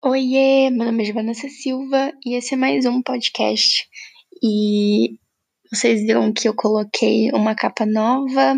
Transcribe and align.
Oiê, 0.00 0.70
meu 0.70 0.86
nome 0.86 1.08
é 1.08 1.12
Vanessa 1.12 1.48
Silva 1.48 2.12
e 2.24 2.36
esse 2.36 2.54
é 2.54 2.56
mais 2.56 2.86
um 2.86 3.02
podcast. 3.02 3.84
E 4.40 5.18
vocês 5.72 6.02
viram 6.02 6.32
que 6.32 6.48
eu 6.48 6.54
coloquei 6.54 7.32
uma 7.32 7.52
capa 7.56 7.84
nova 7.84 8.54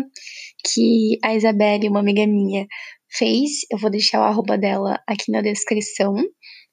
que 0.63 1.17
a 1.23 1.33
Isabelle, 1.33 1.89
uma 1.89 1.99
amiga 1.99 2.27
minha, 2.27 2.67
fez. 3.09 3.61
Eu 3.71 3.79
vou 3.79 3.89
deixar 3.89 4.19
o 4.19 4.23
arroba 4.23 4.55
dela 4.55 5.01
aqui 5.07 5.31
na 5.31 5.41
descrição. 5.41 6.13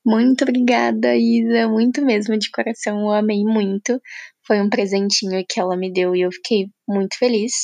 Muito 0.05 0.43
obrigada, 0.43 1.17
Isa, 1.17 1.67
muito 1.67 2.05
mesmo, 2.05 2.39
de 2.39 2.51
coração, 2.51 3.01
eu 3.01 3.13
amei 3.13 3.45
muito. 3.45 3.99
Foi 4.47 4.61
um 4.61 4.69
presentinho 4.69 5.43
que 5.49 5.59
ela 5.59 5.79
me 5.79 5.91
deu 5.91 6.15
e 6.15 6.21
eu 6.21 6.31
fiquei 6.31 6.67
muito 6.87 7.17
feliz. 7.17 7.55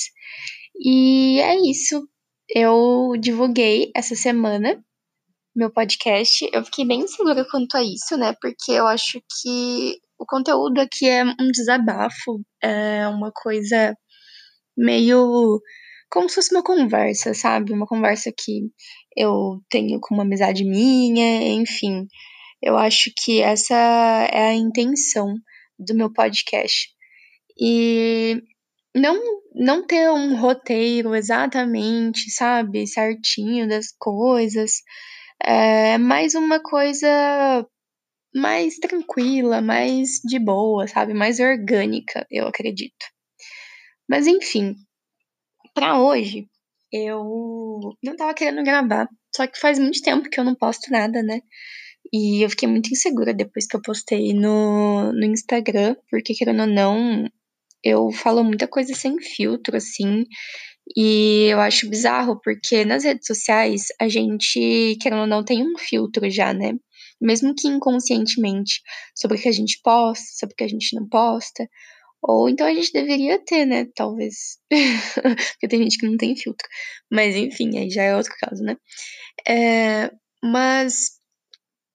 E 0.81 1.39
é 1.39 1.55
isso. 1.69 2.09
Eu 2.49 3.13
divulguei 3.21 3.91
essa 3.95 4.15
semana 4.15 4.83
meu 5.55 5.71
podcast. 5.71 6.49
Eu 6.53 6.65
fiquei 6.65 6.87
bem 6.87 7.07
segura 7.07 7.47
quanto 7.51 7.77
a 7.77 7.83
isso, 7.83 8.17
né? 8.17 8.35
Porque 8.41 8.73
eu 8.73 8.87
acho 8.87 9.21
que 9.21 9.99
o 10.19 10.27
conteúdo 10.27 10.81
aqui 10.81 11.09
é 11.09 11.25
um 11.25 11.51
desabafo, 11.53 12.41
é 12.63 13.07
uma 13.09 13.31
coisa 13.33 13.97
meio 14.77 15.61
como 16.11 16.29
se 16.29 16.37
fosse 16.37 16.55
uma 16.55 16.63
conversa, 16.63 17.35
sabe? 17.35 17.73
Uma 17.73 17.87
conversa 17.87 18.33
que 18.37 18.71
eu 19.17 19.61
tenho 19.69 19.99
com 20.01 20.15
uma 20.15 20.23
amizade 20.25 20.65
minha, 20.65 21.43
enfim. 21.53 22.07
Eu 22.63 22.77
acho 22.77 23.11
que 23.17 23.41
essa 23.41 23.75
é 23.75 24.51
a 24.51 24.55
intenção 24.55 25.35
do 25.79 25.95
meu 25.95 26.13
podcast. 26.13 26.89
E 27.61 28.41
não 28.95 29.21
não 29.55 29.87
ter 29.87 30.11
um 30.11 30.37
roteiro 30.41 31.15
exatamente, 31.15 32.31
sabe, 32.31 32.87
certinho 32.87 33.69
das 33.69 33.87
coisas, 33.99 34.83
é 35.43 35.99
mais 35.99 36.35
uma 36.35 36.61
coisa 36.61 37.67
mais 38.35 38.77
tranquila, 38.79 39.61
mais 39.61 40.21
de 40.25 40.39
boa, 40.39 40.87
sabe? 40.89 41.15
Mais 41.15 41.39
orgânica, 41.41 42.27
eu 42.31 42.47
acredito. 42.49 43.07
Mas 44.09 44.27
enfim, 44.27 44.75
para 45.75 46.01
hoje 46.01 46.49
eu 46.93 47.25
não 48.03 48.17
tava 48.17 48.35
querendo 48.35 48.63
gravar, 48.63 49.09
só 49.35 49.47
que 49.47 49.59
faz 49.59 49.79
muito 49.79 50.01
tempo 50.03 50.29
que 50.29 50.39
eu 50.39 50.45
não 50.45 50.55
posto 50.55 50.91
nada, 50.91 51.23
né? 51.23 51.41
E 52.13 52.45
eu 52.45 52.51
fiquei 52.51 52.69
muito 52.69 52.91
insegura 52.91 53.35
depois 53.35 53.67
que 53.67 53.77
eu 53.77 53.83
postei 53.83 54.33
no, 54.33 55.13
no 55.13 55.25
Instagram, 55.25 55.97
porque 56.11 56.35
querendo 56.35 56.61
ou 56.61 56.67
não, 56.67 57.29
eu 57.83 58.11
falo 58.13 58.45
muita 58.45 58.69
coisa 58.69 58.95
sem 58.95 59.19
filtro, 59.21 59.77
assim, 59.77 60.25
e 60.97 61.49
eu 61.51 61.61
acho 61.61 61.89
bizarro, 61.89 62.41
porque 62.43 62.85
nas 62.85 63.05
redes 63.05 63.27
sociais 63.27 63.87
a 64.01 64.09
gente, 64.09 64.97
querendo 65.01 65.23
ou 65.23 65.27
não, 65.27 65.45
tem 65.45 65.63
um 65.63 65.79
filtro 65.79 66.29
já, 66.31 66.53
né? 66.53 66.75
Mesmo 67.21 67.55
que 67.55 67.69
inconscientemente, 67.69 68.83
sobre 69.15 69.39
o 69.39 69.41
que 69.41 69.49
a 69.49 69.53
gente 69.53 69.81
posta, 69.83 70.25
sobre 70.39 70.53
o 70.55 70.57
que 70.57 70.65
a 70.65 70.69
gente 70.69 70.95
não 70.95 71.09
posta. 71.09 71.69
Ou 72.23 72.49
então 72.49 72.67
a 72.67 72.75
gente 72.75 72.93
deveria 72.93 73.39
ter, 73.45 73.67
né? 73.67 73.87
Talvez. 73.95 74.59
porque 75.53 75.69
tem 75.69 75.83
gente 75.83 75.99
que 75.99 76.07
não 76.07 76.17
tem 76.17 76.37
filtro. 76.37 76.69
Mas 77.11 77.37
enfim, 77.37 77.79
aí 77.79 77.91
já 77.91 78.03
é 78.03 78.17
outro 78.17 78.33
caso, 78.41 78.63
né? 78.63 78.77
É, 79.49 80.11
mas 80.43 81.21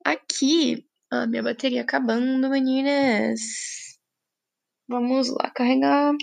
aqui, 0.06 0.86
a 1.12 1.28
minha 1.28 1.44
bateria 1.44 1.82
acabando, 1.82 2.50
meninas. 2.50 3.40
Vamos 4.88 5.30
lá 5.30 5.52
carregar. 5.52 6.14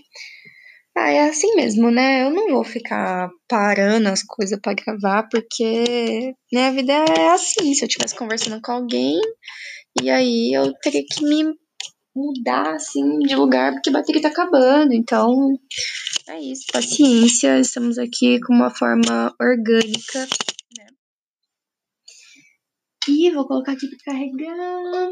Ah, 0.99 1.11
é 1.11 1.29
assim 1.29 1.55
mesmo, 1.55 1.91
né? 1.91 2.23
Eu 2.23 2.31
não 2.31 2.49
vou 2.49 2.65
ficar 2.65 3.29
parando 3.47 4.09
as 4.09 4.23
coisas 4.23 4.59
para 4.59 4.73
gravar, 4.73 5.29
porque 5.29 6.35
né, 6.51 6.69
a 6.69 6.71
vida 6.71 6.93
é 6.93 7.29
assim. 7.29 7.75
Se 7.75 7.85
eu 7.85 7.87
estivesse 7.87 8.17
conversando 8.17 8.63
com 8.63 8.73
alguém, 8.73 9.21
e 10.03 10.09
aí 10.09 10.53
eu 10.55 10.73
teria 10.81 11.05
que 11.05 11.23
me 11.23 11.55
mudar 12.15 12.77
assim 12.77 13.19
de 13.19 13.37
lugar 13.37 13.73
porque 13.73 13.91
a 13.91 13.93
bateria 13.93 14.23
tá 14.23 14.29
acabando. 14.29 14.95
Então, 14.95 15.59
é 16.29 16.41
isso. 16.41 16.65
Paciência. 16.73 17.61
Estamos 17.61 17.99
aqui 17.99 18.41
com 18.41 18.55
uma 18.55 18.71
forma 18.71 19.35
orgânica, 19.39 20.21
né? 20.79 20.87
E 23.07 23.31
vou 23.33 23.47
colocar 23.47 23.73
aqui 23.73 23.87
para 23.87 24.15
carregar. 24.15 25.11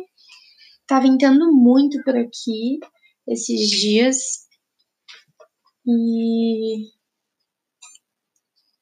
Tá 0.87 0.99
ventando 0.99 1.53
muito 1.53 2.03
por 2.05 2.17
aqui 2.17 2.79
esses 3.29 3.69
dias. 3.69 4.44
E 5.87 6.91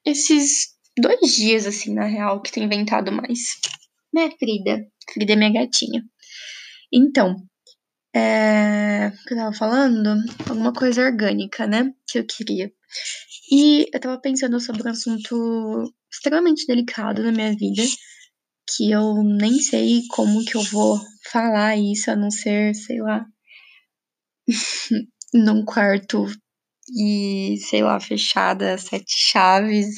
esses 0.05 0.75
dois 0.97 1.35
dias, 1.35 1.65
assim, 1.65 1.93
na 1.93 2.05
real, 2.05 2.41
que 2.41 2.51
tem 2.51 2.67
ventado 2.67 3.11
mais. 3.11 3.39
Né, 4.13 4.29
Frida? 4.37 4.85
Frida 5.11 5.33
é 5.33 5.35
minha 5.35 5.51
gatinha. 5.51 6.03
Então, 6.91 7.35
é... 8.15 9.11
que 9.27 9.33
eu 9.33 9.37
tava 9.37 9.53
falando? 9.53 10.15
Alguma 10.47 10.73
coisa 10.73 11.05
orgânica, 11.05 11.65
né? 11.65 11.91
Que 12.07 12.19
eu 12.19 12.25
queria. 12.25 12.71
E 13.51 13.87
eu 13.93 13.99
tava 13.99 14.19
pensando 14.19 14.59
sobre 14.59 14.87
um 14.87 14.91
assunto 14.91 15.93
extremamente 16.11 16.65
delicado 16.67 17.23
na 17.23 17.31
minha 17.31 17.55
vida, 17.55 17.81
que 18.69 18.91
eu 18.91 19.23
nem 19.23 19.59
sei 19.59 20.01
como 20.09 20.45
que 20.45 20.55
eu 20.55 20.61
vou 20.63 20.99
falar 21.31 21.75
isso, 21.77 22.11
a 22.11 22.15
não 22.15 22.29
ser, 22.29 22.73
sei 22.75 23.01
lá, 23.01 23.25
num 25.33 25.65
quarto 25.65 26.25
e, 26.89 27.57
sei 27.69 27.83
lá, 27.83 27.99
fechada, 27.99 28.77
sete 28.77 29.13
chaves, 29.15 29.95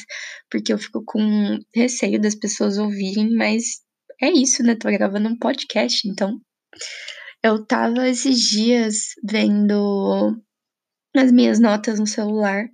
porque 0.49 0.73
eu 0.73 0.77
fico 0.77 1.03
com 1.05 1.59
receio 1.73 2.19
das 2.19 2.35
pessoas 2.35 2.77
ouvirem, 2.77 3.35
mas 3.35 3.81
é 4.21 4.29
isso, 4.31 4.63
né? 4.63 4.75
Tô 4.75 4.89
gravando 4.89 5.29
um 5.29 5.37
podcast, 5.37 6.07
então. 6.07 6.39
Eu 7.43 7.65
tava 7.65 8.07
esses 8.09 8.39
dias 8.39 8.95
vendo 9.23 10.35
as 11.15 11.31
minhas 11.31 11.59
notas 11.59 11.99
no 11.99 12.07
celular 12.07 12.65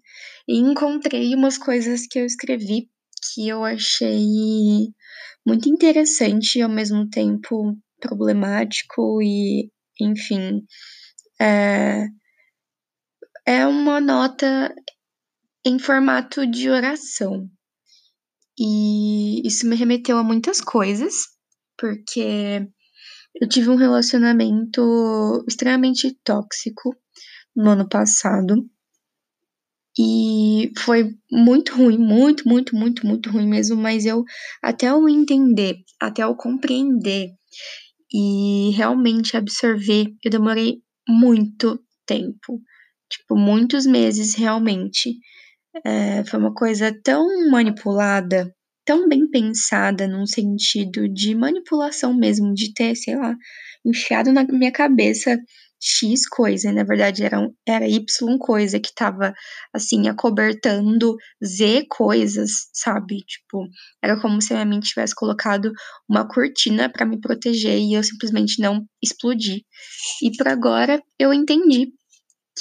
e 0.48 0.58
encontrei 0.58 1.36
umas 1.36 1.58
coisas 1.58 2.08
que 2.08 2.20
eu 2.20 2.26
escrevi 2.26 2.90
que 3.34 3.48
eu 3.48 3.64
achei 3.64 4.26
muito 5.46 5.70
interessante 5.70 6.58
e 6.58 6.62
ao 6.62 6.70
mesmo 6.70 7.08
tempo 7.10 7.78
problemático 8.00 9.22
e, 9.22 9.70
enfim, 10.00 10.64
é, 11.40 12.08
é 13.46 13.66
uma 13.66 14.00
nota 14.00 14.74
em 15.66 15.80
formato 15.80 16.46
de 16.46 16.70
oração. 16.70 17.50
E 18.60 19.46
isso 19.48 19.68
me 19.68 19.76
remeteu 19.76 20.18
a 20.18 20.24
muitas 20.24 20.62
coisas, 20.62 21.14
porque 21.78 22.68
eu 23.36 23.48
tive 23.48 23.70
um 23.70 23.76
relacionamento 23.76 25.44
extremamente 25.48 26.18
tóxico 26.24 26.96
no 27.56 27.72
ano 27.72 27.88
passado. 27.88 28.56
E 29.98 30.72
foi 30.78 31.14
muito 31.30 31.76
ruim, 31.76 31.98
muito, 31.98 32.48
muito, 32.48 32.76
muito, 32.76 33.06
muito 33.06 33.30
ruim 33.30 33.48
mesmo, 33.48 33.76
mas 33.76 34.06
eu, 34.06 34.24
até 34.62 34.90
eu 34.90 35.08
entender, 35.10 35.78
até 36.00 36.24
eu 36.24 36.36
compreender 36.36 37.30
e 38.14 38.72
realmente 38.72 39.36
absorver, 39.36 40.08
eu 40.24 40.32
demorei 40.32 40.82
muito 41.08 41.84
tempo 42.06 42.62
tipo, 43.12 43.36
muitos 43.36 43.86
meses 43.86 44.36
realmente. 44.36 45.18
É, 45.86 46.24
foi 46.26 46.40
uma 46.40 46.54
coisa 46.54 46.94
tão 47.04 47.50
manipulada, 47.50 48.54
tão 48.86 49.08
bem 49.08 49.30
pensada, 49.30 50.08
num 50.08 50.26
sentido 50.26 51.08
de 51.08 51.36
manipulação 51.36 52.14
mesmo, 52.14 52.54
de 52.54 52.74
ter, 52.74 52.96
sei 52.96 53.16
lá, 53.18 53.36
enfiado 53.86 54.32
na 54.34 54.44
minha 54.46 54.72
cabeça 54.72 55.38
X 55.84 56.28
coisa, 56.30 56.72
na 56.72 56.84
verdade 56.84 57.24
era, 57.24 57.50
era 57.68 57.88
Y 57.88 58.38
coisa 58.38 58.80
que 58.80 58.94
tava, 58.94 59.34
assim, 59.74 60.08
acobertando 60.08 61.16
Z 61.44 61.88
coisas, 61.90 62.52
sabe? 62.72 63.18
Tipo, 63.26 63.68
era 64.04 64.20
como 64.22 64.40
se 64.42 64.54
a 64.54 64.58
minha 64.58 64.66
mente 64.68 64.90
tivesse 64.90 65.16
colocado 65.16 65.72
uma 66.08 66.28
cortina 66.28 66.88
para 66.88 67.06
me 67.06 67.20
proteger 67.20 67.80
e 67.80 67.96
eu 67.96 68.04
simplesmente 68.04 68.62
não 68.62 68.86
explodi. 69.02 69.66
E 70.22 70.36
por 70.38 70.48
agora 70.48 71.02
eu 71.18 71.34
entendi 71.34 71.92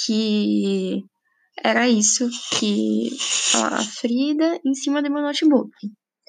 que 0.05 1.03
era 1.63 1.87
isso 1.89 2.29
que 2.57 3.09
a 3.55 3.83
Frida 3.83 4.59
em 4.65 4.73
cima 4.73 5.01
do 5.01 5.11
meu 5.11 5.21
notebook. 5.21 5.71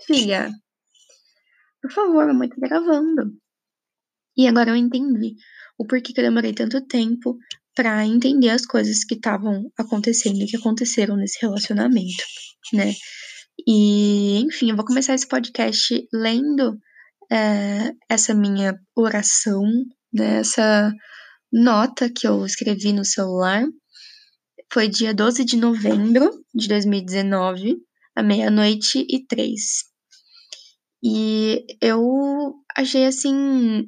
Filha, 0.07 0.51
por 1.81 1.91
favor, 1.91 2.27
mamãe 2.27 2.49
tá 2.49 2.57
gravando. 2.61 3.33
E 4.37 4.47
agora 4.47 4.71
eu 4.71 4.77
entendi 4.77 5.35
o 5.79 5.87
porquê 5.87 6.13
que 6.13 6.21
eu 6.21 6.25
demorei 6.25 6.53
tanto 6.53 6.87
tempo 6.87 7.37
para 7.75 8.05
entender 8.07 8.51
as 8.51 8.67
coisas 8.67 9.05
que 9.05 9.15
estavam 9.15 9.71
acontecendo 9.79 10.43
e 10.43 10.47
que 10.47 10.57
aconteceram 10.57 11.17
nesse 11.17 11.41
relacionamento, 11.41 12.25
né? 12.73 12.93
E, 13.67 14.41
enfim, 14.41 14.71
eu 14.71 14.77
vou 14.77 14.85
começar 14.85 15.15
esse 15.15 15.27
podcast 15.27 16.07
lendo 16.13 16.79
é, 17.31 17.93
essa 18.09 18.35
minha 18.35 18.79
oração, 18.97 19.63
né, 20.13 20.41
essa 20.41 20.93
nota 21.53 22.11
que 22.11 22.27
eu 22.27 22.45
escrevi 22.47 22.93
no 22.93 23.05
celular. 23.05 23.65
Foi 24.73 24.89
dia 24.89 25.13
12 25.13 25.45
de 25.45 25.57
novembro 25.57 26.31
de 26.55 26.67
2019, 26.69 27.77
à 28.17 28.23
meia-noite 28.23 29.07
e 29.09 29.27
três. 29.27 29.85
E 31.05 31.67
eu 31.81 32.55
achei 32.77 33.05
assim 33.05 33.87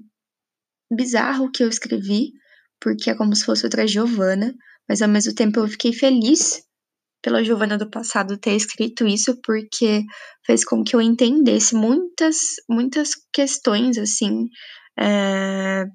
bizarro 0.93 1.47
o 1.47 1.51
que 1.51 1.63
eu 1.63 1.69
escrevi, 1.69 2.33
porque 2.81 3.09
é 3.09 3.15
como 3.15 3.35
se 3.35 3.45
fosse 3.45 3.65
outra 3.65 3.87
Giovana, 3.87 4.55
mas 4.89 5.01
ao 5.01 5.09
mesmo 5.09 5.35
tempo 5.35 5.61
eu 5.61 5.69
fiquei 5.69 5.93
feliz 5.93 6.63
pela 7.23 7.43
Giovana 7.43 7.79
do 7.79 7.89
passado 7.89 8.37
ter 8.37 8.55
escrito 8.55 9.07
isso, 9.07 9.41
porque 9.43 10.03
fez 10.45 10.63
com 10.65 10.85
que 10.85 10.95
eu 10.95 11.01
entendesse 11.01 11.75
muitas, 11.75 12.37
muitas 12.69 13.13
questões, 13.33 13.97
assim, 13.97 14.49
é, 15.01 15.87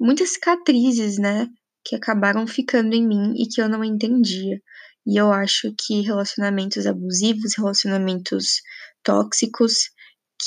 muitas 0.00 0.30
cicatrizes, 0.30 1.18
né, 1.18 1.46
que 1.84 1.94
acabaram 1.94 2.46
ficando 2.46 2.94
em 2.94 3.06
mim 3.06 3.34
e 3.36 3.46
que 3.46 3.60
eu 3.60 3.68
não 3.68 3.84
entendia. 3.84 4.60
E 5.06 5.16
eu 5.16 5.32
acho 5.32 5.74
que 5.78 6.00
relacionamentos 6.00 6.86
abusivos, 6.86 7.54
relacionamentos 7.56 8.60
tóxicos, 9.02 9.74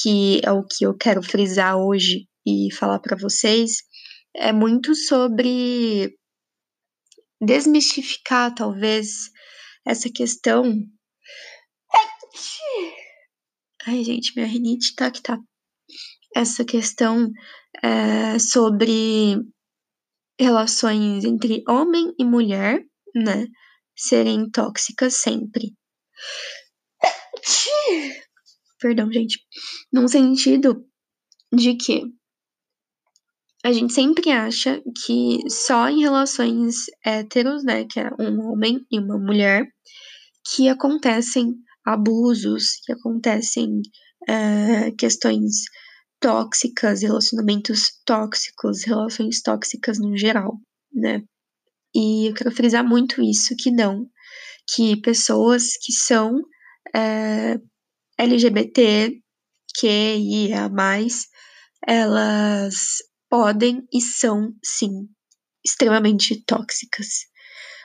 que 0.02 0.42
é 0.44 0.52
o 0.52 0.64
que 0.64 0.86
eu 0.86 0.96
quero 0.96 1.22
frisar 1.22 1.78
hoje 1.78 2.28
e 2.46 2.72
falar 2.74 3.00
para 3.00 3.16
vocês, 3.16 3.78
é 4.36 4.52
muito 4.52 4.96
sobre 4.96 6.16
desmistificar, 7.42 8.54
talvez, 8.54 9.30
essa 9.86 10.10
questão. 10.10 10.64
Ai, 13.86 14.04
gente, 14.04 14.34
minha 14.36 14.48
rinite 14.48 14.96
tá 14.96 15.12
que 15.12 15.22
tá. 15.22 15.38
Essa 16.36 16.64
questão 16.64 17.30
é, 17.82 18.38
sobre 18.40 19.38
relações 20.40 21.24
entre 21.24 21.64
homem 21.68 22.14
e 22.18 22.26
mulher, 22.26 22.84
né? 23.16 23.48
Serem 23.96 24.50
tóxicas 24.50 25.16
sempre. 25.16 25.74
Perdão, 28.80 29.12
gente. 29.12 29.40
Num 29.92 30.08
sentido 30.08 30.86
de 31.54 31.76
que 31.76 32.04
a 33.64 33.72
gente 33.72 33.94
sempre 33.94 34.30
acha 34.30 34.82
que 35.06 35.40
só 35.50 35.88
em 35.88 36.02
relações 36.02 36.86
héteros, 37.06 37.64
né, 37.64 37.86
que 37.86 38.00
é 38.00 38.10
um 38.20 38.42
homem 38.42 38.86
e 38.92 39.00
uma 39.00 39.18
mulher, 39.18 39.66
que 40.46 40.68
acontecem 40.68 41.54
abusos, 41.86 42.72
que 42.84 42.92
acontecem 42.92 43.82
é, 44.28 44.92
questões 44.92 45.64
tóxicas, 46.24 47.02
relacionamentos 47.02 48.00
tóxicos, 48.06 48.86
relações 48.86 49.42
tóxicas 49.42 50.00
no 50.00 50.18
geral, 50.18 50.58
né? 50.94 51.22
E 51.94 52.30
eu 52.30 52.34
quero 52.34 52.50
frisar 52.50 52.88
muito 52.88 53.22
isso, 53.22 53.54
que 53.58 53.70
não, 53.70 54.08
que 54.74 54.96
pessoas 55.02 55.74
que 55.84 55.92
são 55.92 56.40
é, 56.96 57.60
LGBT, 58.18 59.20
QIA+, 59.78 60.70
elas 61.86 62.76
podem 63.30 63.86
e 63.92 64.00
são, 64.00 64.54
sim, 64.64 65.10
extremamente 65.64 66.42
tóxicas. 66.46 67.26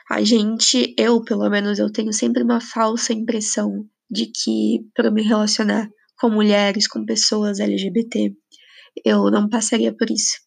A 0.09 0.23
gente, 0.23 0.95
eu 0.97 1.21
pelo 1.25 1.49
menos, 1.49 1.77
eu 1.77 1.91
tenho 1.91 2.13
sempre 2.13 2.41
uma 2.41 2.61
falsa 2.61 3.11
impressão 3.11 3.85
de 4.09 4.27
que 4.27 4.79
para 4.95 5.11
me 5.11 5.23
relacionar 5.23 5.89
com 6.19 6.29
mulheres, 6.29 6.87
com 6.87 7.05
pessoas 7.05 7.59
LGBT, 7.59 8.33
eu 9.05 9.31
não 9.31 9.49
passaria 9.49 9.95
por 9.95 10.09
isso. 10.09 10.37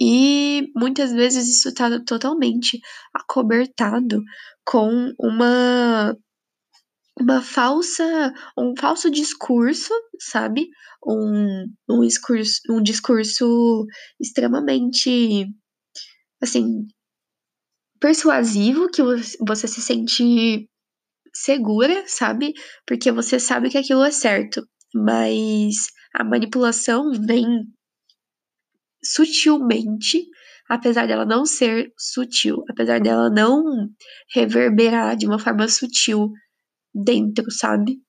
E 0.00 0.68
muitas 0.74 1.12
vezes 1.12 1.48
isso 1.48 1.68
está 1.68 2.02
totalmente 2.04 2.80
acobertado 3.14 4.22
com 4.64 5.12
uma 5.18 6.16
uma 7.20 7.42
falsa 7.42 8.32
um 8.58 8.74
falso 8.78 9.10
discurso, 9.10 9.92
sabe? 10.18 10.68
Um, 11.06 11.66
um 11.88 12.00
discurso 12.00 12.60
um 12.70 12.82
discurso 12.82 13.86
extremamente 14.20 15.46
assim 16.40 16.86
persuasivo 18.00 18.90
que 18.90 19.02
você 19.46 19.68
se 19.68 19.80
sente 19.80 20.68
segura, 21.32 22.04
sabe? 22.06 22.52
Porque 22.86 23.12
você 23.12 23.38
sabe 23.38 23.70
que 23.70 23.78
aquilo 23.78 24.02
é 24.04 24.10
certo. 24.10 24.66
Mas 24.94 25.74
a 26.14 26.24
manipulação 26.24 27.10
vem 27.12 27.66
sutilmente, 29.04 30.24
apesar 30.68 31.06
dela 31.06 31.24
não 31.24 31.44
ser 31.44 31.92
sutil, 31.98 32.62
apesar 32.70 33.00
dela 33.00 33.30
não 33.30 33.62
reverberar 34.34 35.16
de 35.16 35.26
uma 35.26 35.38
forma 35.38 35.66
sutil 35.68 36.30
dentro, 36.94 37.50
sabe? 37.50 38.00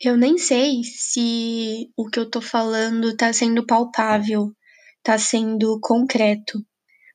Eu 0.00 0.16
nem 0.16 0.38
sei 0.38 0.84
se 0.84 1.90
o 1.96 2.08
que 2.08 2.20
eu 2.20 2.30
tô 2.30 2.40
falando 2.40 3.16
tá 3.16 3.32
sendo 3.32 3.66
palpável, 3.66 4.52
tá 5.02 5.18
sendo 5.18 5.78
concreto 5.80 6.64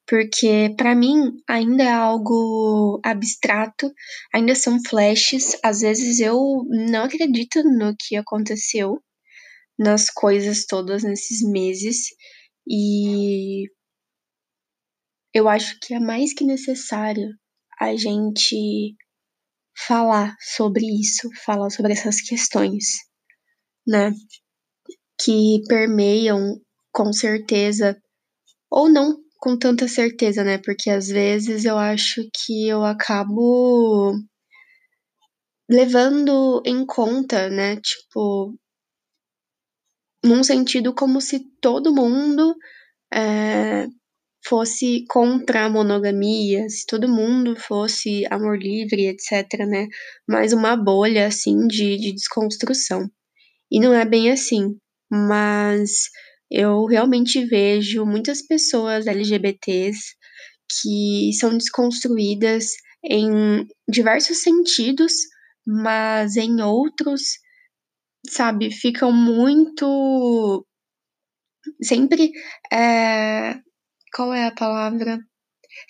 porque 0.08 0.74
para 0.78 0.96
mim 0.96 1.32
ainda 1.48 1.84
é 1.84 1.92
algo 1.92 3.00
abstrato, 3.04 3.92
ainda 4.34 4.56
são 4.56 4.80
flashes. 4.88 5.58
Às 5.64 5.82
vezes 5.82 6.20
eu 6.20 6.38
não 6.70 7.06
acredito 7.06 7.64
no 7.64 7.96
que 7.98 8.16
aconteceu, 8.16 9.02
nas 9.78 10.10
coisas 10.10 10.66
todas 10.66 11.04
nesses 11.04 11.42
meses, 11.42 12.08
e 12.68 13.66
eu 15.34 15.50
acho 15.50 15.80
que 15.82 15.94
é 15.94 16.00
mais 16.00 16.34
que 16.34 16.46
necessário 16.46 17.28
a 17.80 17.96
gente 17.96 18.96
falar 19.76 20.36
sobre 20.40 20.86
isso, 20.86 21.30
falar 21.44 21.70
sobre 21.72 21.94
essas 21.94 22.22
questões, 22.22 22.86
né? 23.88 24.12
Que 25.20 25.62
permeiam 25.68 26.62
com 26.92 27.12
certeza, 27.12 27.98
ou 28.70 28.88
não 28.88 29.23
com 29.44 29.58
tanta 29.58 29.90
certeza, 29.90 30.42
né? 30.42 30.58
Porque 30.58 30.90
às 30.90 31.10
vezes 31.10 31.66
eu 31.66 31.78
acho 31.78 32.22
que 32.34 32.66
eu 32.66 32.86
acabo 32.86 34.14
levando 35.70 36.64
em 36.66 36.86
conta, 36.86 37.50
né? 37.50 37.76
Tipo, 37.76 38.58
num 40.24 40.46
sentido 40.46 40.96
como 40.96 41.20
se 41.20 41.42
todo 41.60 41.94
mundo 41.94 42.56
é, 43.14 43.86
fosse 44.48 45.04
contra 45.10 45.66
a 45.66 45.70
monogamia, 45.70 46.70
se 46.70 46.86
todo 46.86 47.10
mundo 47.10 47.54
fosse 47.58 48.26
amor 48.32 48.58
livre, 48.58 49.08
etc, 49.08 49.60
né? 49.68 49.90
Mais 50.26 50.54
uma 50.54 50.78
bolha, 50.78 51.28
assim, 51.28 51.68
de, 51.68 51.98
de 51.98 52.14
desconstrução. 52.14 53.12
E 53.70 53.82
não 53.82 53.94
é 53.94 54.06
bem 54.06 54.32
assim, 54.32 54.78
mas 55.12 56.10
eu 56.50 56.86
realmente 56.86 57.46
vejo 57.46 58.06
muitas 58.06 58.42
pessoas 58.46 59.08
LGBTs 59.08 60.16
que 60.82 61.32
são 61.40 61.58
desconstruídas 61.58 62.66
em 63.04 63.68
diversos 63.88 64.42
sentidos, 64.42 65.14
mas 65.66 66.36
em 66.36 66.62
outros, 66.62 67.22
sabe, 68.30 68.72
ficam 68.72 69.12
muito. 69.12 70.66
Sempre. 71.82 72.32
É... 72.72 73.56
Qual 74.16 74.34
é 74.34 74.46
a 74.46 74.52
palavra? 74.52 75.20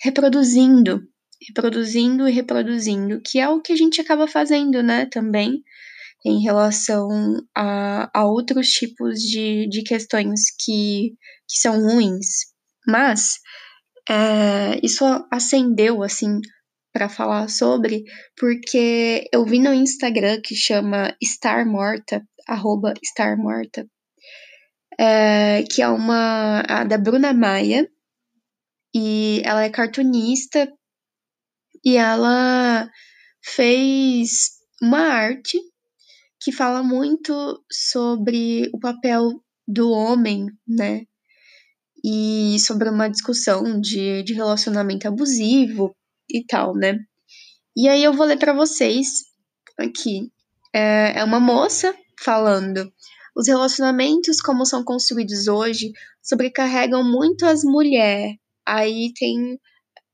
Reproduzindo. 0.02 1.02
Reproduzindo 1.48 2.28
e 2.28 2.32
reproduzindo, 2.32 3.20
que 3.20 3.38
é 3.38 3.48
o 3.48 3.60
que 3.60 3.72
a 3.72 3.76
gente 3.76 4.00
acaba 4.00 4.26
fazendo, 4.26 4.82
né, 4.82 5.04
também 5.06 5.62
em 6.24 6.40
relação 6.40 7.08
a, 7.54 8.10
a 8.18 8.24
outros 8.24 8.68
tipos 8.70 9.20
de, 9.20 9.68
de 9.68 9.82
questões 9.82 10.40
que, 10.58 11.14
que 11.46 11.58
são 11.58 11.80
ruins. 11.80 12.46
Mas 12.86 13.34
é, 14.08 14.80
isso 14.82 15.04
acendeu, 15.30 16.02
assim, 16.02 16.40
para 16.92 17.08
falar 17.08 17.48
sobre, 17.48 18.04
porque 18.38 19.28
eu 19.32 19.44
vi 19.44 19.58
no 19.58 19.74
Instagram 19.74 20.40
que 20.42 20.54
chama 20.54 21.14
Star 21.22 21.66
Morta, 21.66 22.22
arroba 22.46 22.94
Morta, 23.36 23.86
é, 24.98 25.64
que 25.64 25.82
é 25.82 25.88
uma 25.88 26.60
a 26.60 26.84
da 26.84 26.96
Bruna 26.96 27.34
Maia, 27.34 27.88
e 28.94 29.42
ela 29.44 29.64
é 29.64 29.70
cartunista, 29.70 30.72
e 31.84 31.96
ela 31.96 32.88
fez 33.42 34.52
uma 34.80 35.00
arte 35.00 35.58
que 36.44 36.52
fala 36.52 36.82
muito 36.82 37.64
sobre 37.72 38.70
o 38.74 38.78
papel 38.78 39.42
do 39.66 39.90
homem, 39.90 40.46
né? 40.68 41.06
E 42.04 42.58
sobre 42.60 42.90
uma 42.90 43.08
discussão 43.08 43.80
de, 43.80 44.22
de 44.22 44.34
relacionamento 44.34 45.08
abusivo 45.08 45.96
e 46.30 46.44
tal, 46.44 46.74
né? 46.74 46.98
E 47.74 47.88
aí 47.88 48.04
eu 48.04 48.12
vou 48.12 48.26
ler 48.26 48.38
para 48.38 48.52
vocês 48.52 49.24
aqui. 49.78 50.30
É, 50.74 51.20
é 51.20 51.24
uma 51.24 51.40
moça 51.40 51.94
falando. 52.22 52.92
Os 53.34 53.48
relacionamentos, 53.48 54.42
como 54.42 54.66
são 54.66 54.84
construídos 54.84 55.48
hoje, 55.48 55.92
sobrecarregam 56.22 57.02
muito 57.02 57.46
as 57.46 57.64
mulheres. 57.64 58.36
Aí 58.66 59.14
tem 59.14 59.58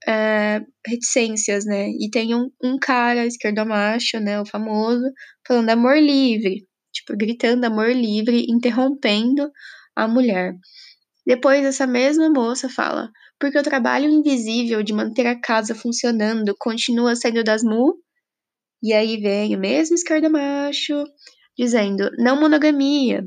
é, 0.06 0.60
reticências, 0.86 1.64
né? 1.64 1.88
E 1.90 2.10
tem 2.10 2.34
um, 2.34 2.50
um 2.62 2.78
cara, 2.78 3.26
esquerdo 3.26 3.64
macho, 3.66 4.18
né? 4.20 4.40
O 4.40 4.46
famoso, 4.46 5.04
falando 5.46 5.70
amor 5.70 5.98
livre. 5.98 6.66
tipo, 6.92 7.16
gritando 7.16 7.64
amor 7.64 7.90
livre, 7.92 8.46
interrompendo 8.48 9.50
a 9.96 10.08
mulher. 10.08 10.54
Depois, 11.26 11.64
essa 11.64 11.86
mesma 11.86 12.30
moça 12.30 12.68
fala: 12.68 13.10
porque 13.38 13.58
o 13.58 13.62
trabalho 13.62 14.10
invisível 14.10 14.82
de 14.82 14.92
manter 14.92 15.26
a 15.26 15.40
casa 15.40 15.74
funcionando 15.74 16.54
continua 16.58 17.16
sendo 17.16 17.44
das 17.44 17.62
mu. 17.62 17.94
E 18.82 18.92
aí 18.92 19.18
vem 19.20 19.56
o 19.56 19.60
mesmo 19.60 19.94
esquerda 19.94 20.28
macho 20.28 21.04
dizendo: 21.58 22.10
não 22.18 22.40
monogamia. 22.40 23.26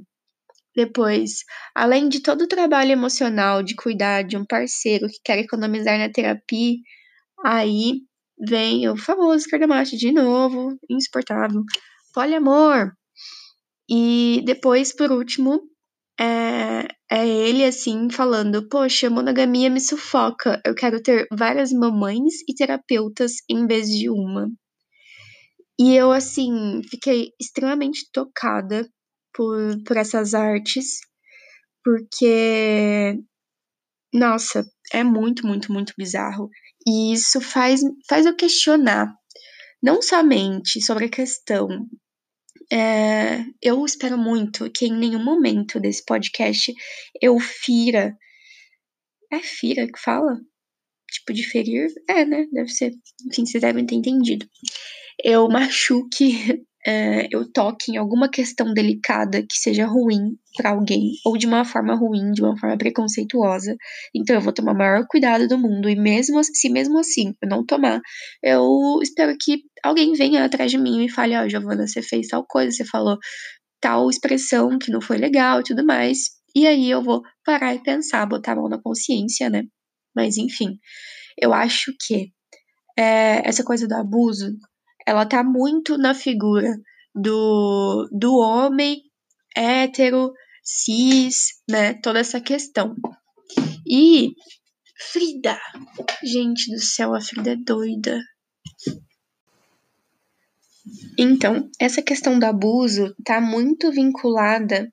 Depois, 0.76 1.44
além 1.76 2.10
de 2.10 2.22
todo 2.22 2.44
o 2.44 2.48
trabalho 2.48 2.92
emocional 2.92 3.62
de 3.62 3.76
cuidar 3.76 4.24
de 4.24 4.36
um 4.36 4.46
parceiro 4.46 5.08
que 5.08 5.20
quer 5.24 5.40
economizar 5.40 6.00
na 6.00 6.10
terapia, 6.10 6.78
aí 7.46 8.02
vem 8.40 8.90
o 8.90 8.98
famoso 8.98 9.46
macho 9.68 9.96
de 9.96 10.12
novo, 10.12 10.76
insuportável. 10.90 11.64
Poliamor. 12.14 12.92
E 13.90 14.42
depois, 14.46 14.96
por 14.96 15.12
último, 15.12 15.62
é, 16.20 16.88
é 17.12 17.28
ele 17.28 17.64
assim 17.66 18.10
falando: 18.10 18.68
Poxa, 18.70 19.10
monogamia 19.10 19.70
me 19.70 19.80
sufoca. 19.80 20.62
Eu 20.66 20.76
quero 20.76 21.02
ter 21.02 21.28
várias 21.32 21.72
mamães 21.72 22.42
e 22.48 22.54
terapeutas 22.56 23.34
em 23.50 23.68
vez 23.68 23.88
de 23.90 24.10
uma. 24.10 24.50
E 25.80 25.96
eu, 25.96 26.12
assim, 26.12 26.82
fiquei 26.90 27.32
extremamente 27.40 28.10
tocada 28.12 28.88
por, 29.34 29.84
por 29.86 29.98
essas 29.98 30.34
artes, 30.34 31.00
porque, 31.84 33.18
nossa, 34.14 34.66
é 34.94 35.04
muito, 35.04 35.46
muito, 35.46 35.72
muito 35.72 35.94
bizarro. 35.98 36.50
E 36.88 37.14
isso 37.14 37.40
faz, 37.42 37.82
faz 38.08 38.26
eu 38.26 38.36
questionar, 38.36 39.14
não 39.82 40.02
somente 40.02 40.82
sobre 40.82 41.06
a 41.06 41.10
questão 41.10 41.88
é, 42.72 43.46
eu 43.62 43.86
espero 43.86 44.18
muito 44.18 44.72
que 44.72 44.86
em 44.86 44.98
nenhum 44.98 45.24
momento 45.24 45.80
desse 45.80 46.04
podcast 46.04 46.74
eu 47.22 47.40
fira. 47.40 48.18
É 49.32 49.40
fira 49.40 49.86
que 49.88 50.00
fala? 50.00 50.40
Tipo 51.12 51.34
de 51.34 51.44
ferir? 51.44 51.88
É, 52.10 52.26
né? 52.26 52.48
Deve 52.52 52.70
ser. 52.70 52.94
Enfim, 53.28 53.46
vocês 53.46 53.62
devem 53.62 53.86
ter 53.86 53.96
entendido. 53.96 54.48
Eu 55.24 55.48
machuque 55.48 56.64
é, 56.86 57.28
eu 57.32 57.50
toque 57.50 57.92
em 57.92 57.98
alguma 57.98 58.30
questão 58.30 58.74
delicada 58.74 59.42
que 59.42 59.58
seja 59.58 59.86
ruim 59.86 60.38
para 60.56 60.72
alguém, 60.72 61.14
ou 61.26 61.38
de 61.38 61.48
uma 61.48 61.64
forma 61.64 61.96
ruim, 61.96 62.32
de 62.32 62.42
uma 62.42 62.58
forma 62.58 62.78
preconceituosa. 62.78 63.76
Então 64.14 64.36
eu 64.36 64.42
vou 64.42 64.54
tomar 64.54 64.74
o 64.74 64.78
maior 64.78 65.06
cuidado 65.08 65.48
do 65.48 65.58
mundo. 65.58 65.90
E 65.90 65.96
mesmo 65.96 66.44
se 66.44 66.70
mesmo 66.70 67.00
assim 67.00 67.34
eu 67.42 67.50
não 67.50 67.66
tomar, 67.66 68.02
eu 68.44 69.00
espero 69.02 69.36
que 69.40 69.62
alguém 69.84 70.14
venha 70.14 70.44
atrás 70.44 70.72
de 70.72 70.78
mim 70.78 71.06
e 71.06 71.10
fale: 71.10 71.36
Ó, 71.38 71.46
oh, 71.46 71.50
Giovana, 71.50 71.88
você 71.88 72.02
fez 72.02 72.28
tal 72.28 72.46
coisa, 72.46 72.72
você 72.72 72.86
falou 72.86 73.18
tal 73.82 74.10
expressão 74.10 74.78
que 74.78 74.92
não 74.92 75.02
foi 75.02 75.18
legal 75.18 75.62
e 75.62 75.64
tudo 75.64 75.86
mais. 75.86 76.32
E 76.56 76.68
aí 76.68 76.90
eu 76.90 77.02
vou 77.02 77.22
parar 77.46 77.74
e 77.76 77.82
pensar, 77.82 78.26
botar 78.26 78.54
a 78.54 78.56
mão 78.56 78.70
na 78.70 78.82
consciência, 78.82 79.50
né? 79.50 79.64
Mas 80.16 80.38
enfim, 80.38 80.78
eu 81.38 81.54
acho 81.54 81.94
que 82.00 82.32
é, 82.98 83.48
essa 83.48 83.64
coisa 83.64 83.88
do 83.88 83.96
abuso 83.96 84.54
ela 85.06 85.26
tá 85.26 85.44
muito 85.44 85.98
na 85.98 86.14
figura 86.14 86.70
do, 87.14 88.08
do 88.12 88.36
homem 88.36 89.02
hétero, 89.56 90.34
cis, 90.64 91.62
né? 91.70 91.94
Toda 91.96 92.20
essa 92.20 92.40
questão. 92.40 92.96
E 93.88 94.32
Frida, 95.12 95.60
gente 96.24 96.72
do 96.72 96.80
céu, 96.80 97.14
a 97.14 97.22
Frida 97.22 97.52
é 97.52 97.56
doida. 97.56 98.20
Então, 101.18 101.70
essa 101.80 102.02
questão 102.02 102.40
do 102.40 102.46
abuso 102.46 103.14
tá 103.24 103.40
muito 103.40 103.92
vinculada 103.92 104.92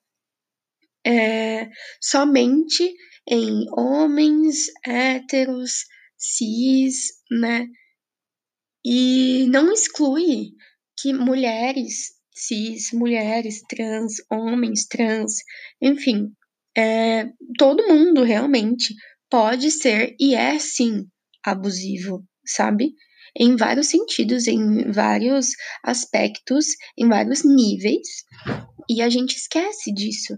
é, 1.05 1.69
somente 2.01 2.95
em 3.27 3.67
homens 3.77 4.67
héteros, 4.85 5.87
cis, 6.17 7.13
né? 7.31 7.67
E 8.85 9.47
não 9.49 9.73
exclui 9.73 10.53
que 10.99 11.13
mulheres 11.13 12.13
cis, 12.35 12.93
mulheres 12.93 13.63
trans, 13.69 14.15
homens 14.31 14.87
trans, 14.87 15.35
enfim, 15.81 16.33
é, 16.77 17.27
todo 17.59 17.87
mundo 17.89 18.23
realmente 18.23 18.95
pode 19.29 19.71
ser 19.71 20.15
e 20.19 20.35
é 20.35 20.59
sim 20.59 21.07
abusivo, 21.45 22.25
sabe? 22.47 22.95
Em 23.37 23.57
vários 23.57 23.89
sentidos, 23.89 24.47
em 24.47 24.91
vários 24.91 25.49
aspectos, 25.85 26.67
em 26.99 27.09
vários 27.09 27.45
níveis, 27.45 28.25
e 28.89 29.03
a 29.03 29.09
gente 29.09 29.37
esquece 29.37 29.93
disso. 29.93 30.37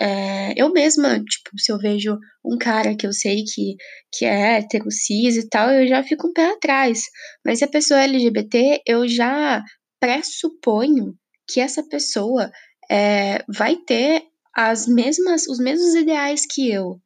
É, 0.00 0.54
eu 0.56 0.72
mesma, 0.72 1.22
tipo, 1.22 1.58
se 1.58 1.70
eu 1.70 1.78
vejo 1.78 2.18
um 2.44 2.56
cara 2.58 2.96
que 2.96 3.06
eu 3.06 3.12
sei 3.12 3.44
que, 3.44 3.76
que 4.12 4.24
é 4.24 4.58
hétero, 4.58 4.90
cis 4.90 5.36
e 5.36 5.48
tal, 5.48 5.70
eu 5.70 5.86
já 5.86 6.02
fico 6.02 6.28
um 6.28 6.32
pé 6.32 6.52
atrás. 6.52 7.02
Mas 7.44 7.58
se 7.58 7.64
a 7.64 7.68
pessoa 7.68 8.00
é 8.00 8.04
LGBT, 8.04 8.82
eu 8.86 9.06
já 9.06 9.62
pressuponho 10.00 11.14
que 11.48 11.60
essa 11.60 11.82
pessoa 11.88 12.50
é, 12.90 13.44
vai 13.48 13.76
ter 13.76 14.24
as 14.54 14.86
mesmas, 14.86 15.46
os 15.48 15.58
mesmos 15.58 15.94
ideais 15.94 16.46
que 16.46 16.70
eu. 16.70 16.98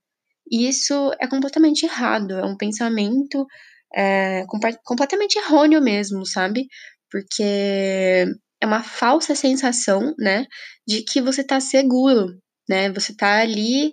E 0.51 0.69
isso 0.69 1.13
é 1.21 1.27
completamente 1.27 1.85
errado, 1.85 2.35
é 2.35 2.45
um 2.45 2.57
pensamento 2.57 3.47
é, 3.95 4.45
completamente 4.85 5.37
errôneo 5.39 5.83
mesmo, 5.83 6.25
sabe? 6.25 6.67
Porque 7.11 8.27
é 8.61 8.67
uma 8.67 8.83
falsa 8.83 9.35
sensação, 9.35 10.15
né, 10.19 10.47
de 10.87 11.03
que 11.03 11.21
você 11.21 11.45
tá 11.45 11.61
seguro 11.61 12.27
né? 12.69 12.91
Você 12.93 13.15
tá 13.17 13.41
ali, 13.41 13.93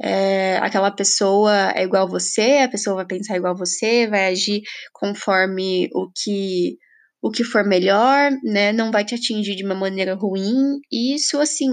é, 0.00 0.58
aquela 0.58 0.90
pessoa 0.90 1.72
é 1.74 1.82
igual 1.84 2.08
você, 2.08 2.60
a 2.64 2.68
pessoa 2.68 2.96
vai 2.96 3.06
pensar 3.06 3.36
igual 3.36 3.56
você, 3.56 4.06
vai 4.08 4.28
agir 4.32 4.62
conforme 4.92 5.88
o 5.94 6.10
que 6.14 6.76
o 7.22 7.30
que 7.30 7.42
for 7.42 7.64
melhor, 7.66 8.32
né? 8.44 8.70
Não 8.72 8.90
vai 8.92 9.02
te 9.04 9.14
atingir 9.14 9.56
de 9.56 9.64
uma 9.64 9.74
maneira 9.74 10.14
ruim. 10.14 10.78
Isso, 10.92 11.40
assim, 11.40 11.70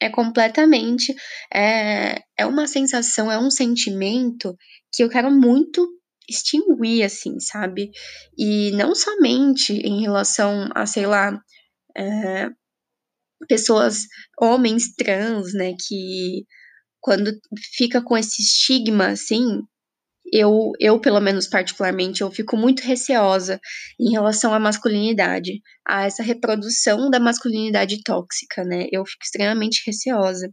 é 0.00 0.10
completamente 0.10 1.14
é, 1.52 2.20
é 2.36 2.44
uma 2.46 2.66
sensação, 2.66 3.30
é 3.30 3.38
um 3.38 3.50
sentimento 3.50 4.56
que 4.92 5.04
eu 5.04 5.08
quero 5.08 5.30
muito 5.30 5.88
extinguir, 6.28 7.04
assim, 7.04 7.38
sabe? 7.38 7.90
E 8.36 8.72
não 8.72 8.94
somente 8.94 9.72
em 9.74 10.00
relação 10.02 10.68
a, 10.74 10.86
sei 10.86 11.06
lá, 11.06 11.38
é, 11.96 12.48
pessoas, 13.48 14.06
homens 14.40 14.94
trans, 14.96 15.52
né, 15.54 15.74
que 15.86 16.44
quando 17.00 17.32
fica 17.76 18.02
com 18.02 18.16
esse 18.16 18.42
estigma, 18.42 19.08
assim, 19.08 19.60
eu, 20.32 20.72
eu, 20.80 20.98
pelo 21.00 21.20
menos 21.20 21.46
particularmente, 21.46 22.22
eu 22.22 22.30
fico 22.30 22.56
muito 22.56 22.80
receosa 22.80 23.60
em 24.00 24.10
relação 24.10 24.54
à 24.54 24.58
masculinidade, 24.58 25.60
a 25.86 26.04
essa 26.06 26.22
reprodução 26.22 27.10
da 27.10 27.20
masculinidade 27.20 28.02
tóxica, 28.02 28.64
né? 28.64 28.86
Eu 28.90 29.04
fico 29.04 29.22
extremamente 29.22 29.82
receosa. 29.86 30.50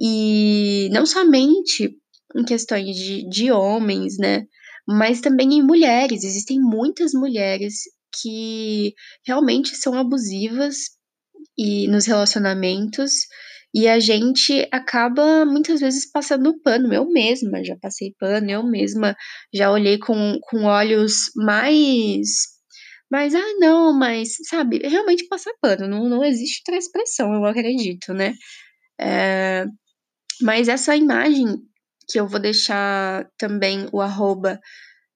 E 0.00 0.88
não 0.92 1.04
somente 1.04 1.94
em 2.36 2.44
questões 2.44 2.96
de, 2.96 3.28
de 3.28 3.52
homens, 3.52 4.16
né? 4.18 4.44
Mas 4.86 5.20
também 5.20 5.54
em 5.54 5.62
mulheres. 5.62 6.24
Existem 6.24 6.60
muitas 6.60 7.12
mulheres 7.12 7.74
que 8.22 8.94
realmente 9.26 9.74
são 9.76 9.94
abusivas 9.98 10.76
e 11.58 11.88
nos 11.88 12.06
relacionamentos 12.06 13.12
e 13.74 13.88
a 13.88 13.98
gente 13.98 14.66
acaba 14.70 15.44
muitas 15.44 15.80
vezes 15.80 16.08
passando 16.08 16.60
pano. 16.62 16.94
Eu 16.94 17.10
mesma 17.10 17.64
já 17.64 17.76
passei 17.82 18.14
pano, 18.20 18.48
eu 18.48 18.62
mesma 18.62 19.16
já 19.52 19.70
olhei 19.72 19.98
com, 19.98 20.38
com 20.42 20.64
olhos 20.64 21.32
mais. 21.34 22.28
Mas, 23.10 23.34
ah, 23.34 23.54
não, 23.58 23.92
mas, 23.92 24.36
sabe, 24.48 24.78
realmente 24.78 25.26
passar 25.28 25.52
pano. 25.60 25.88
Não, 25.88 26.08
não 26.08 26.24
existe 26.24 26.60
outra 26.60 26.78
expressão, 26.78 27.34
eu 27.34 27.44
acredito, 27.44 28.14
né? 28.14 28.34
É, 29.00 29.66
mas 30.40 30.68
essa 30.68 30.96
imagem 30.96 31.58
que 32.08 32.20
eu 32.20 32.28
vou 32.28 32.40
deixar 32.40 33.28
também 33.36 33.88
o 33.92 34.00
arroba 34.00 34.60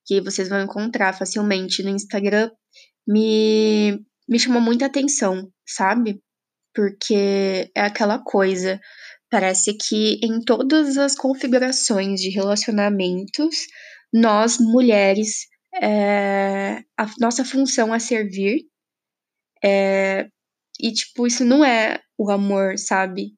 que 0.06 0.20
vocês 0.20 0.48
vão 0.48 0.62
encontrar 0.62 1.16
facilmente 1.16 1.82
no 1.82 1.90
Instagram 1.90 2.50
me, 3.06 4.00
me 4.28 4.38
chamou 4.38 4.60
muita 4.60 4.86
atenção, 4.86 5.48
sabe? 5.66 6.20
Porque 6.78 7.72
é 7.74 7.80
aquela 7.80 8.20
coisa. 8.20 8.80
Parece 9.28 9.74
que 9.74 10.20
em 10.22 10.40
todas 10.40 10.96
as 10.96 11.16
configurações 11.16 12.20
de 12.20 12.30
relacionamentos, 12.30 13.66
nós 14.14 14.58
mulheres, 14.60 15.48
é, 15.82 16.84
a 16.96 17.06
nossa 17.18 17.44
função 17.44 17.92
é 17.92 17.98
servir. 17.98 18.60
É, 19.62 20.28
e, 20.80 20.92
tipo, 20.92 21.26
isso 21.26 21.44
não 21.44 21.64
é 21.64 22.00
o 22.16 22.30
amor, 22.30 22.78
sabe? 22.78 23.32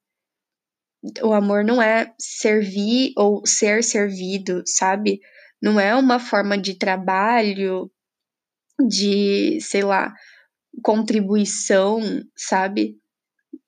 O 1.23 1.32
amor 1.32 1.64
não 1.64 1.80
é 1.80 2.12
servir 2.18 3.14
ou 3.16 3.40
ser 3.47 3.82
servido, 3.82 4.62
sabe? 4.66 5.18
Não 5.62 5.80
é 5.80 5.94
uma 5.94 6.20
forma 6.20 6.59
de 6.59 6.76
trabalho, 6.76 7.90
de, 8.87 9.59
sei 9.62 9.82
lá, 9.82 10.12
contribuição, 10.82 12.00
sabe? 12.37 13.00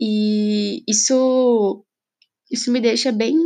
E 0.04 0.82
isso 0.88 1.84
isso 2.50 2.72
me 2.72 2.80
deixa 2.80 3.12
bem 3.12 3.36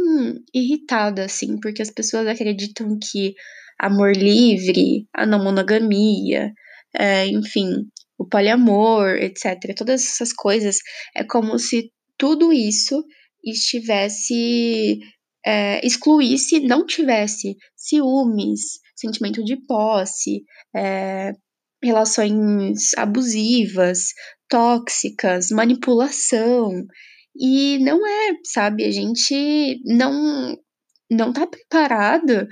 irritada, 0.54 1.26
assim, 1.26 1.60
porque 1.60 1.82
as 1.82 1.90
pessoas 1.90 2.26
acreditam 2.26 2.98
que 2.98 3.34
amor 3.78 4.16
livre, 4.16 5.06
a 5.12 5.26
não 5.26 5.44
monogamia, 5.44 6.52
é, 6.98 7.26
enfim, 7.26 7.68
o 8.18 8.26
poliamor, 8.26 9.16
etc., 9.16 9.75
todas 9.76 10.02
essas 10.02 10.32
coisas, 10.32 10.78
é 11.14 11.22
como 11.22 11.58
se 11.58 11.92
tudo 12.18 12.52
isso 12.52 13.04
estivesse. 13.44 14.98
É, 15.48 15.86
excluísse, 15.86 16.58
não 16.60 16.84
tivesse 16.84 17.56
ciúmes, 17.76 18.80
sentimento 18.96 19.44
de 19.44 19.56
posse, 19.64 20.42
é, 20.75 21.32
relações 21.80 22.92
abusivas, 22.96 24.08
tóxicas, 24.48 25.50
manipulação. 25.50 26.70
E 27.38 27.78
não 27.78 28.06
é, 28.06 28.32
sabe? 28.44 28.84
A 28.84 28.90
gente 28.90 29.80
não 29.84 30.56
não 31.10 31.32
tá 31.32 31.46
preparado 31.46 32.48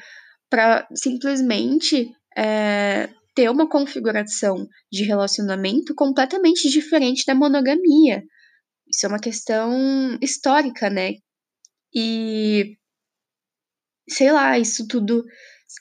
para 0.49 0.87
simplesmente 0.95 2.09
é, 2.37 3.09
ter 3.35 3.51
uma 3.51 3.69
configuração 3.69 4.67
de 4.93 5.03
relacionamento 5.03 5.95
completamente 5.95 6.69
diferente 6.71 7.25
da 7.27 7.35
monogamia. 7.35 8.23
Isso 8.89 9.07
é 9.07 9.09
uma 9.09 9.19
questão 9.19 10.17
histórica, 10.23 10.89
né? 10.89 11.15
E 11.93 12.77
sei 14.09 14.31
lá, 14.33 14.59
isso 14.59 14.87
tudo 14.87 15.25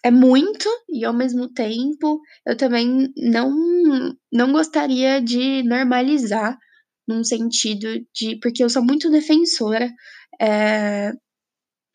é 0.03 0.11
muito 0.11 0.69
e 0.89 1.05
ao 1.05 1.13
mesmo 1.13 1.49
tempo 1.53 2.19
eu 2.45 2.55
também 2.57 3.11
não 3.17 3.51
não 4.31 4.51
gostaria 4.51 5.21
de 5.21 5.63
normalizar 5.63 6.57
num 7.07 7.23
sentido 7.23 7.87
de 8.13 8.39
porque 8.41 8.63
eu 8.63 8.69
sou 8.69 8.83
muito 8.83 9.09
defensora 9.11 9.89
é, 10.41 11.11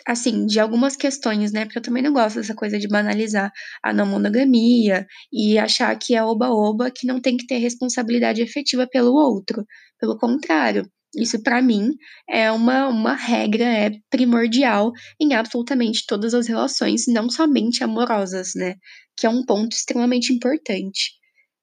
assim, 0.06 0.46
de 0.46 0.58
algumas 0.60 0.96
questões, 0.96 1.52
né? 1.52 1.64
Porque 1.64 1.78
eu 1.78 1.82
também 1.82 2.02
não 2.02 2.12
gosto 2.12 2.36
dessa 2.36 2.54
coisa 2.54 2.78
de 2.78 2.88
banalizar 2.88 3.52
a 3.82 3.92
não 3.92 4.06
monogamia 4.06 5.06
e 5.32 5.58
achar 5.58 5.96
que 5.98 6.14
é 6.14 6.24
oba-oba, 6.24 6.90
que 6.90 7.06
não 7.06 7.20
tem 7.20 7.36
que 7.36 7.46
ter 7.46 7.58
responsabilidade 7.58 8.40
efetiva 8.42 8.86
pelo 8.90 9.12
outro. 9.14 9.64
Pelo 10.00 10.16
contrário, 10.18 10.88
isso 11.14 11.42
para 11.42 11.62
mim 11.62 11.90
é 12.28 12.50
uma, 12.52 12.88
uma 12.88 13.14
regra, 13.14 13.64
é 13.64 13.90
primordial 14.10 14.92
em 15.20 15.34
absolutamente 15.34 16.04
todas 16.06 16.34
as 16.34 16.46
relações, 16.46 17.04
não 17.08 17.30
somente 17.30 17.82
amorosas, 17.82 18.52
né? 18.54 18.74
Que 19.16 19.26
é 19.26 19.30
um 19.30 19.44
ponto 19.44 19.74
extremamente 19.74 20.32
importante. 20.32 21.12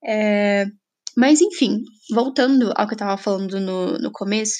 É... 0.06 0.66
Mas 1.18 1.42
enfim, 1.42 1.82
voltando 2.12 2.74
ao 2.75 2.88
que 2.88 2.94
eu 2.94 2.98
tava 2.98 3.18
falando 3.18 3.60
no, 3.60 3.98
no 3.98 4.12
começo, 4.12 4.56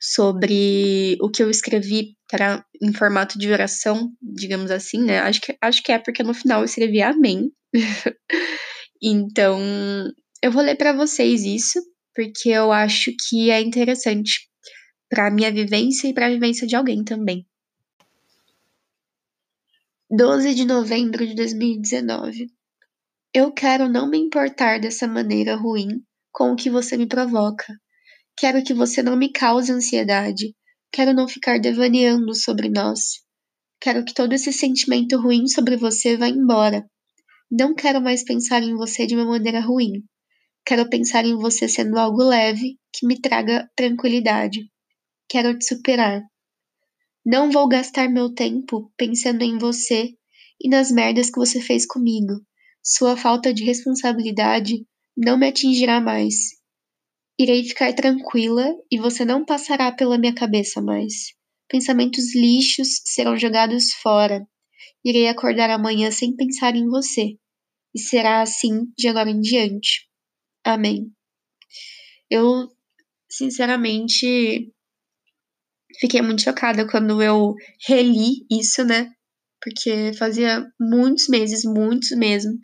sobre 0.00 1.16
o 1.20 1.30
que 1.30 1.42
eu 1.42 1.50
escrevi, 1.50 2.16
era 2.32 2.64
em 2.82 2.92
formato 2.92 3.38
de 3.38 3.50
oração, 3.50 4.10
digamos 4.22 4.70
assim, 4.70 5.02
né? 5.02 5.20
Acho 5.20 5.40
que, 5.40 5.56
acho 5.60 5.82
que 5.82 5.92
é 5.92 5.98
porque 5.98 6.22
no 6.22 6.34
final 6.34 6.60
eu 6.60 6.64
escrevi 6.64 7.02
Amém. 7.02 7.50
então, 9.02 9.58
eu 10.42 10.52
vou 10.52 10.62
ler 10.62 10.76
para 10.76 10.92
vocês 10.92 11.44
isso, 11.44 11.80
porque 12.16 12.48
eu 12.48 12.72
acho 12.72 13.12
que 13.28 13.50
é 13.50 13.60
interessante 13.60 14.48
para 15.08 15.30
minha 15.30 15.52
vivência 15.52 16.08
e 16.08 16.14
para 16.14 16.26
a 16.26 16.30
vivência 16.30 16.66
de 16.66 16.74
alguém 16.74 17.04
também. 17.04 17.46
12 20.10 20.54
de 20.54 20.64
novembro 20.64 21.26
de 21.26 21.34
2019. 21.34 22.46
Eu 23.34 23.52
quero 23.52 23.86
não 23.86 24.08
me 24.08 24.16
importar 24.16 24.80
dessa 24.80 25.06
maneira 25.06 25.56
ruim 25.56 26.02
com 26.32 26.52
o 26.52 26.56
que 26.56 26.70
você 26.70 26.96
me 26.96 27.06
provoca. 27.06 27.66
Quero 28.34 28.64
que 28.64 28.72
você 28.72 29.02
não 29.02 29.14
me 29.14 29.30
cause 29.30 29.70
ansiedade. 29.70 30.54
Quero 30.90 31.12
não 31.12 31.28
ficar 31.28 31.60
devaneando 31.60 32.34
sobre 32.34 32.70
nós. 32.70 33.20
Quero 33.78 34.02
que 34.04 34.14
todo 34.14 34.32
esse 34.32 34.52
sentimento 34.54 35.20
ruim 35.20 35.46
sobre 35.46 35.76
você 35.76 36.16
vá 36.16 36.28
embora. 36.28 36.82
Não 37.50 37.74
quero 37.74 38.00
mais 38.00 38.24
pensar 38.24 38.62
em 38.62 38.74
você 38.74 39.06
de 39.06 39.14
uma 39.14 39.26
maneira 39.26 39.60
ruim. 39.60 40.02
Quero 40.66 40.90
pensar 40.90 41.24
em 41.24 41.36
você 41.36 41.68
sendo 41.68 41.96
algo 41.96 42.24
leve 42.24 42.76
que 42.92 43.06
me 43.06 43.20
traga 43.20 43.70
tranquilidade. 43.76 44.68
Quero 45.28 45.56
te 45.56 45.64
superar. 45.64 46.24
Não 47.24 47.52
vou 47.52 47.68
gastar 47.68 48.08
meu 48.08 48.34
tempo 48.34 48.92
pensando 48.96 49.42
em 49.42 49.58
você 49.58 50.14
e 50.60 50.68
nas 50.68 50.90
merdas 50.90 51.30
que 51.30 51.38
você 51.38 51.60
fez 51.60 51.86
comigo. 51.86 52.44
Sua 52.82 53.16
falta 53.16 53.54
de 53.54 53.62
responsabilidade 53.62 54.84
não 55.16 55.38
me 55.38 55.46
atingirá 55.46 56.00
mais. 56.00 56.34
Irei 57.38 57.62
ficar 57.62 57.92
tranquila 57.94 58.74
e 58.90 58.98
você 58.98 59.24
não 59.24 59.44
passará 59.44 59.92
pela 59.92 60.18
minha 60.18 60.34
cabeça 60.34 60.82
mais. 60.82 61.32
Pensamentos 61.68 62.34
lixos 62.34 63.02
serão 63.04 63.38
jogados 63.38 63.92
fora. 64.02 64.44
Irei 65.04 65.28
acordar 65.28 65.70
amanhã 65.70 66.10
sem 66.10 66.34
pensar 66.34 66.74
em 66.74 66.88
você. 66.88 67.36
E 67.94 68.00
será 68.00 68.42
assim 68.42 68.86
de 68.98 69.06
agora 69.06 69.30
em 69.30 69.40
diante. 69.40 70.06
Amém. 70.66 71.12
Eu, 72.28 72.68
sinceramente, 73.30 74.72
fiquei 76.00 76.20
muito 76.20 76.42
chocada 76.42 76.84
quando 76.90 77.22
eu 77.22 77.54
reli 77.86 78.44
isso, 78.50 78.84
né? 78.84 79.08
Porque 79.62 80.12
fazia 80.18 80.66
muitos 80.80 81.28
meses, 81.28 81.64
muitos 81.64 82.10
mesmo, 82.16 82.58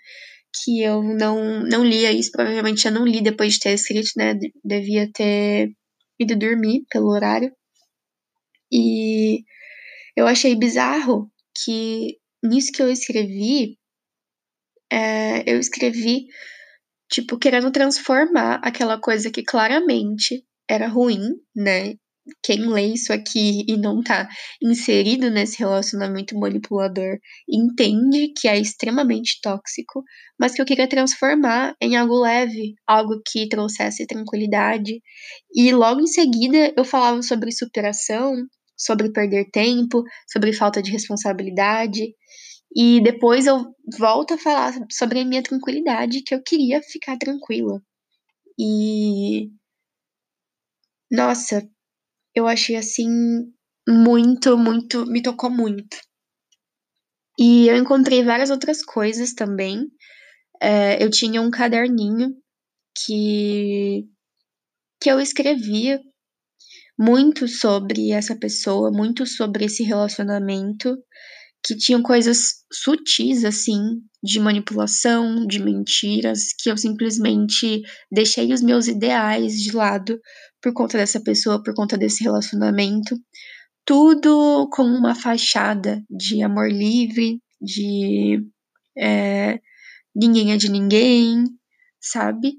que 0.64 0.82
eu 0.82 1.00
não, 1.02 1.62
não 1.62 1.84
lia 1.84 2.12
isso, 2.12 2.32
provavelmente 2.32 2.84
eu 2.86 2.92
não 2.92 3.06
li 3.06 3.22
depois 3.22 3.54
de 3.54 3.60
ter 3.60 3.74
escrito, 3.74 4.10
né? 4.16 4.34
Devia 4.64 5.08
ter 5.12 5.70
ido 6.18 6.36
dormir 6.36 6.84
pelo 6.90 7.08
horário. 7.08 7.52
E 8.72 9.44
eu 10.16 10.26
achei 10.26 10.56
bizarro 10.56 11.30
que 11.64 12.18
nisso 12.42 12.72
que 12.72 12.82
eu 12.82 12.90
escrevi, 12.90 13.78
é, 14.90 15.50
eu 15.50 15.58
escrevi, 15.60 16.26
tipo, 17.12 17.38
querendo 17.38 17.70
transformar 17.70 18.60
aquela 18.64 18.98
coisa 18.98 19.30
que 19.30 19.42
claramente 19.44 20.44
era 20.68 20.88
ruim, 20.88 21.20
né? 21.54 21.94
quem 22.42 22.68
lê 22.68 22.86
isso 22.86 23.12
aqui 23.12 23.64
e 23.66 23.76
não 23.76 24.02
tá 24.02 24.28
inserido 24.62 25.30
nesse 25.30 25.58
relacionamento 25.58 26.38
manipulador 26.38 27.18
entende 27.48 28.32
que 28.36 28.46
é 28.46 28.58
extremamente 28.58 29.40
tóxico, 29.42 30.04
mas 30.38 30.54
que 30.54 30.62
eu 30.62 30.66
queria 30.66 30.88
transformar 30.88 31.74
em 31.80 31.96
algo 31.96 32.20
leve, 32.20 32.74
algo 32.86 33.20
que 33.26 33.48
trouxesse 33.48 34.06
tranquilidade. 34.06 35.00
E 35.52 35.72
logo 35.72 36.00
em 36.00 36.06
seguida 36.06 36.72
eu 36.76 36.84
falava 36.84 37.22
sobre 37.22 37.50
superação, 37.50 38.36
sobre 38.76 39.10
perder 39.12 39.50
tempo, 39.50 40.02
sobre 40.30 40.52
falta 40.52 40.82
de 40.82 40.90
responsabilidade. 40.90 42.14
E 42.74 43.00
depois 43.02 43.46
eu 43.46 43.74
volto 43.98 44.34
a 44.34 44.38
falar 44.38 44.72
sobre 44.90 45.20
a 45.20 45.24
minha 45.24 45.42
tranquilidade, 45.42 46.22
que 46.22 46.34
eu 46.34 46.42
queria 46.42 46.82
ficar 46.82 47.18
tranquila. 47.18 47.80
E. 48.58 49.50
Nossa, 51.10 51.68
eu 52.34 52.46
achei 52.48 52.76
assim 52.76 53.08
muito, 53.88 54.56
muito, 54.58 55.06
me 55.06 55.22
tocou 55.22 55.50
muito. 55.50 55.96
E 57.38 57.68
eu 57.68 57.76
encontrei 57.76 58.22
várias 58.22 58.50
outras 58.50 58.82
coisas 58.84 59.32
também. 59.34 59.88
É, 60.62 61.02
eu 61.02 61.10
tinha 61.10 61.42
um 61.42 61.50
caderninho 61.50 62.34
que 63.06 64.06
que 65.02 65.10
eu 65.10 65.20
escrevia 65.20 66.00
muito 66.98 67.48
sobre 67.48 68.12
essa 68.12 68.36
pessoa, 68.36 68.90
muito 68.92 69.26
sobre 69.26 69.64
esse 69.66 69.82
relacionamento, 69.82 70.96
que 71.64 71.76
tinham 71.76 72.02
coisas 72.02 72.64
sutis 72.72 73.44
assim, 73.44 74.00
de 74.22 74.40
manipulação, 74.40 75.46
de 75.46 75.62
mentiras, 75.62 76.48
que 76.58 76.70
eu 76.70 76.76
simplesmente 76.76 77.82
deixei 78.10 78.52
os 78.52 78.60
meus 78.60 78.88
ideais 78.88 79.54
de 79.54 79.72
lado 79.72 80.20
por 80.60 80.72
conta 80.72 80.98
dessa 80.98 81.20
pessoa, 81.20 81.62
por 81.62 81.74
conta 81.74 81.96
desse 81.96 82.22
relacionamento. 82.24 83.16
Tudo 83.84 84.68
com 84.72 84.84
uma 84.84 85.14
fachada 85.14 86.02
de 86.08 86.42
amor 86.42 86.70
livre, 86.70 87.40
de 87.60 88.44
é, 88.96 89.60
ninguém 90.14 90.52
é 90.52 90.56
de 90.56 90.68
ninguém, 90.68 91.44
sabe? 92.00 92.54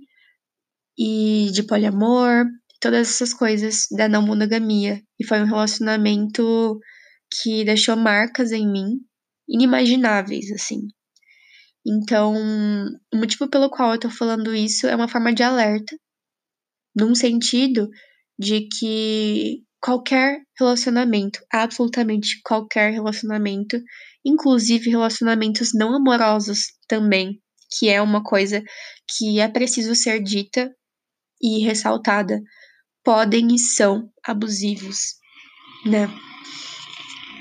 E 0.97 1.49
de 1.53 1.63
poliamor, 1.63 2.45
todas 2.79 3.09
essas 3.09 3.33
coisas 3.33 3.85
da 3.91 4.07
não 4.09 4.21
monogamia. 4.21 5.01
E 5.19 5.25
foi 5.25 5.41
um 5.41 5.45
relacionamento 5.45 6.79
que 7.41 7.63
deixou 7.63 7.95
marcas 7.95 8.51
em 8.51 8.69
mim 8.69 8.99
inimagináveis, 9.47 10.51
assim. 10.51 10.87
Então, 11.85 12.33
o 13.13 13.17
motivo 13.17 13.49
pelo 13.49 13.69
qual 13.69 13.93
eu 13.93 13.99
tô 13.99 14.09
falando 14.09 14.55
isso 14.55 14.87
é 14.87 14.95
uma 14.95 15.07
forma 15.07 15.33
de 15.33 15.43
alerta 15.43 15.95
num 16.95 17.13
sentido 17.13 17.89
de 18.39 18.67
que 18.67 19.63
qualquer 19.81 20.39
relacionamento, 20.57 21.39
absolutamente 21.51 22.39
qualquer 22.43 22.93
relacionamento, 22.93 23.77
inclusive 24.25 24.89
relacionamentos 24.89 25.71
não 25.73 25.93
amorosos 25.93 26.67
também, 26.87 27.41
que 27.77 27.89
é 27.89 28.01
uma 28.01 28.23
coisa 28.23 28.63
que 29.17 29.39
é 29.39 29.47
preciso 29.49 29.93
ser 29.93 30.21
dita 30.21 30.73
e 31.41 31.65
ressaltada, 31.65 32.39
podem 33.03 33.53
e 33.53 33.59
são 33.59 34.09
abusivos, 34.25 35.15
né? 35.85 36.07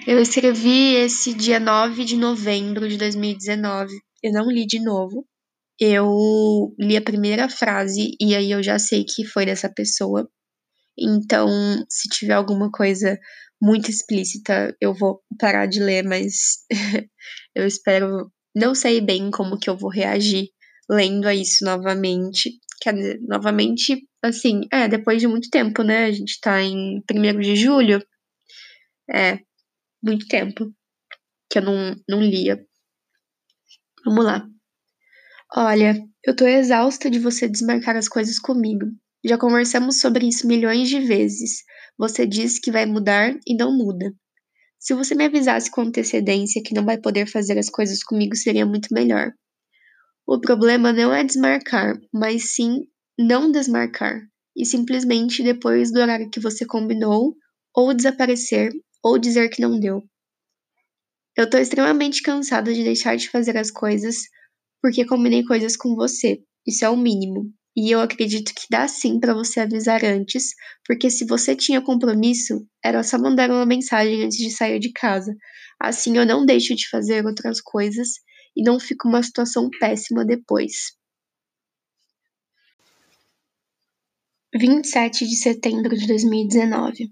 Eu 0.05 0.21
escrevi 0.21 0.97
esse 0.97 1.33
dia 1.33 1.61
9 1.61 2.05
de 2.05 2.17
novembro 2.17 2.89
de 2.89 2.97
2019. 2.97 3.95
Eu 4.21 4.33
não 4.33 4.51
li 4.51 4.67
de 4.67 4.81
novo. 4.81 5.25
Eu 5.79 6.75
li 6.79 6.97
a 6.97 7.03
primeira 7.03 7.49
frase 7.49 8.17
e 8.21 8.35
aí 8.35 8.51
eu 8.51 8.63
já 8.63 8.81
sei 8.81 9.05
que 9.05 9.25
foi 9.25 9.47
dessa 9.47 9.73
pessoa. 9.73 10.29
Então, 10.99 11.49
se 11.89 12.09
tiver 12.09 12.35
alguma 12.35 12.69
coisa 12.71 13.17
muito 13.61 13.91
explícita, 13.91 14.77
eu 14.81 14.93
vou 14.93 15.21
parar 15.39 15.67
de 15.67 15.81
ler, 15.81 16.05
mas 16.05 16.65
eu 17.55 17.65
espero. 17.65 18.29
Não 18.55 18.75
sei 18.75 19.01
bem 19.01 19.31
como 19.31 19.59
que 19.59 19.71
eu 19.71 19.77
vou 19.77 19.91
reagir 19.91 20.49
lendo 20.91 21.27
a 21.29 21.35
isso 21.35 21.65
novamente. 21.65 22.51
Quer 22.81 22.95
dizer, 22.95 23.21
novamente, 23.23 24.03
assim, 24.21 24.63
é, 24.73 24.89
depois 24.89 25.21
de 25.21 25.29
muito 25.29 25.49
tempo, 25.49 25.85
né? 25.85 26.07
A 26.07 26.13
gente 26.13 26.41
tá 26.41 26.61
em 26.61 27.01
1 27.09 27.41
de 27.41 27.55
julho. 27.55 28.05
É, 29.09 29.39
muito 30.03 30.27
tempo 30.27 30.73
que 31.51 31.59
eu 31.59 31.63
não, 31.63 31.97
não 32.09 32.21
lia. 32.21 32.65
Vamos 34.05 34.25
lá. 34.25 34.47
Olha, 35.55 36.03
eu 36.25 36.35
tô 36.35 36.47
exausta 36.47 37.11
de 37.11 37.19
você 37.19 37.49
desmarcar 37.49 37.97
as 37.97 38.09
coisas 38.09 38.39
comigo. 38.39 38.87
Já 39.25 39.39
conversamos 39.39 40.01
sobre 40.01 40.27
isso 40.27 40.47
milhões 40.47 40.89
de 40.89 40.99
vezes. 41.01 41.63
Você 41.99 42.27
diz 42.27 42.59
que 42.59 42.73
vai 42.73 42.87
mudar 42.87 43.39
e 43.47 43.55
não 43.55 43.77
muda. 43.77 44.13
Se 44.79 44.95
você 44.95 45.15
me 45.15 45.27
avisasse 45.27 45.71
com 45.71 45.83
antecedência 45.83 46.63
que 46.65 46.75
não 46.75 46.85
vai 46.85 46.99
poder 46.99 47.27
fazer 47.27 47.59
as 47.59 47.69
coisas 47.69 48.03
comigo, 48.03 48.35
seria 48.35 48.67
muito 48.67 48.89
melhor. 48.93 49.33
O 50.27 50.41
problema 50.41 50.93
não 50.93 51.13
é 51.13 51.23
desmarcar, 51.23 52.01
mas 52.13 52.55
sim 52.55 52.81
não 53.17 53.53
desmarcar. 53.53 54.21
E 54.57 54.67
simplesmente 54.67 55.43
depois 55.43 55.93
do 55.93 56.01
horário 56.01 56.31
que 56.31 56.41
você 56.41 56.67
combinou, 56.67 57.37
ou 57.75 57.95
desaparecer, 57.95 58.73
ou 59.03 59.19
dizer 59.19 59.49
que 59.49 59.61
não 59.61 59.79
deu. 59.79 60.03
Eu 61.37 61.49
tô 61.49 61.59
extremamente 61.59 62.23
cansada 62.23 62.73
de 62.73 62.85
deixar 62.85 63.17
de 63.17 63.29
fazer 63.29 63.57
as 63.57 63.71
coisas 63.71 64.17
porque 64.83 65.07
combinei 65.07 65.45
coisas 65.45 65.77
com 65.77 65.95
você. 65.95 66.43
Isso 66.67 66.85
é 66.85 66.91
o 66.91 66.97
mínimo. 66.97 67.53
E 67.75 67.91
eu 67.91 68.01
acredito 68.01 68.53
que 68.55 68.67
dá 68.71 68.87
sim 68.87 69.19
para 69.19 69.33
você 69.33 69.61
avisar 69.61 70.05
antes, 70.05 70.55
porque 70.87 71.09
se 71.09 71.25
você 71.25 71.57
tinha 71.57 71.81
compromisso, 71.81 72.67
era 72.85 73.03
só 73.03 73.19
mandar 73.19 73.51
uma 73.51 73.65
mensagem 73.65 74.25
antes 74.25 74.37
de 74.37 74.51
sair 74.51 74.79
de 74.79 74.93
casa. 74.93 75.35
Assim 75.81 76.19
eu 76.19 76.27
não 76.27 76.45
deixo 76.45 76.75
de 76.75 76.89
fazer 76.89 77.25
outras 77.25 77.61
coisas 77.63 78.09
e 78.55 78.63
não 78.63 78.79
fico 78.79 79.09
uma 79.09 79.23
situação 79.23 79.71
péssima 79.81 80.25
depois. 80.25 80.93
27 84.55 85.27
de 85.27 85.37
setembro 85.37 85.97
de 85.97 86.07
2019. 86.07 87.11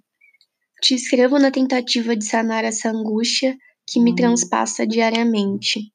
Te 0.82 0.94
escrevo 0.94 1.38
na 1.38 1.50
tentativa 1.50 2.16
de 2.16 2.24
sanar 2.24 2.64
essa 2.64 2.88
angústia 2.88 3.56
que 3.86 4.00
me 4.00 4.14
transpassa 4.14 4.86
diariamente. 4.86 5.92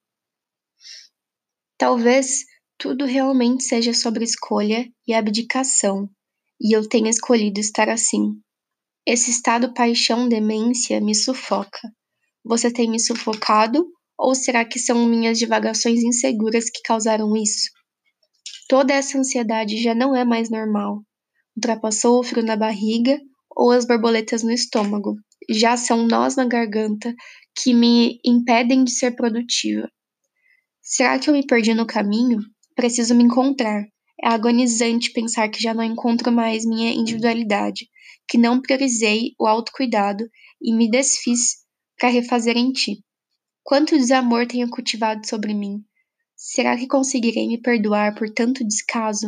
Talvez 1.77 2.45
tudo 2.77 3.05
realmente 3.05 3.63
seja 3.63 3.93
sobre 3.93 4.23
escolha 4.23 4.87
e 5.07 5.13
abdicação, 5.13 6.07
e 6.61 6.75
eu 6.75 6.87
tenha 6.87 7.09
escolhido 7.09 7.59
estar 7.59 7.89
assim. 7.89 8.39
Esse 9.07 9.31
estado 9.31 9.73
paixão-demência 9.73 11.01
me 11.01 11.15
sufoca. 11.15 11.81
Você 12.43 12.71
tem 12.71 12.89
me 12.89 12.99
sufocado 12.99 13.87
ou 14.17 14.35
será 14.35 14.63
que 14.63 14.79
são 14.79 15.07
minhas 15.07 15.39
divagações 15.39 16.03
inseguras 16.03 16.69
que 16.69 16.81
causaram 16.83 17.35
isso? 17.35 17.71
Toda 18.67 18.93
essa 18.93 19.17
ansiedade 19.17 19.81
já 19.81 19.95
não 19.95 20.15
é 20.15 20.23
mais 20.23 20.49
normal. 20.49 21.01
Ultrapassou 21.55 22.19
o 22.19 22.23
frio 22.23 22.43
na 22.43 22.55
barriga 22.55 23.19
ou 23.55 23.71
as 23.71 23.85
borboletas 23.85 24.43
no 24.43 24.51
estômago. 24.51 25.15
Já 25.49 25.77
são 25.77 26.07
nós 26.07 26.35
na 26.35 26.45
garganta 26.45 27.15
que 27.55 27.73
me 27.73 28.19
impedem 28.25 28.83
de 28.83 28.91
ser 28.91 29.15
produtiva. 29.15 29.89
Será 30.81 31.17
que 31.17 31.29
eu 31.29 31.33
me 31.33 31.45
perdi 31.45 31.73
no 31.73 31.87
caminho? 31.87 32.39
Preciso 32.75 33.15
me 33.15 33.23
encontrar. 33.23 33.85
É 34.21 34.27
agonizante 34.27 35.11
pensar 35.11 35.49
que 35.49 35.61
já 35.61 35.73
não 35.73 35.83
encontro 35.83 36.31
mais 36.31 36.65
minha 36.65 36.93
individualidade, 36.93 37.87
que 38.27 38.37
não 38.37 38.61
priorizei 38.61 39.33
o 39.39 39.47
autocuidado 39.47 40.23
e 40.61 40.73
me 40.73 40.89
desfiz 40.89 41.57
para 41.97 42.09
refazer 42.09 42.57
em 42.57 42.71
ti. 42.71 43.03
Quanto 43.63 43.97
desamor 43.97 44.45
tenho 44.45 44.69
cultivado 44.69 45.27
sobre 45.27 45.53
mim? 45.53 45.83
Será 46.35 46.77
que 46.77 46.87
conseguirei 46.87 47.47
me 47.47 47.61
perdoar 47.61 48.13
por 48.15 48.29
tanto 48.29 48.65
descaso? 48.65 49.27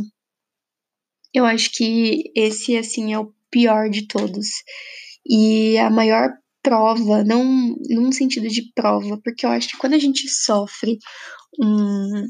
Eu 1.33 1.45
acho 1.45 1.71
que 1.73 2.31
esse 2.35 2.77
assim 2.77 3.13
é 3.13 3.19
o 3.19 3.33
pior 3.51 3.89
de 3.89 4.07
todos. 4.07 4.47
E 5.25 5.77
a 5.77 5.89
maior 5.89 6.29
prova, 6.61 7.23
não 7.23 7.43
num 7.89 8.11
sentido 8.11 8.47
de 8.47 8.71
prova, 8.73 9.19
porque 9.23 9.45
eu 9.45 9.49
acho 9.49 9.69
que 9.69 9.77
quando 9.77 9.93
a 9.93 9.99
gente 9.99 10.27
sofre 10.29 10.97
um, 11.59 12.25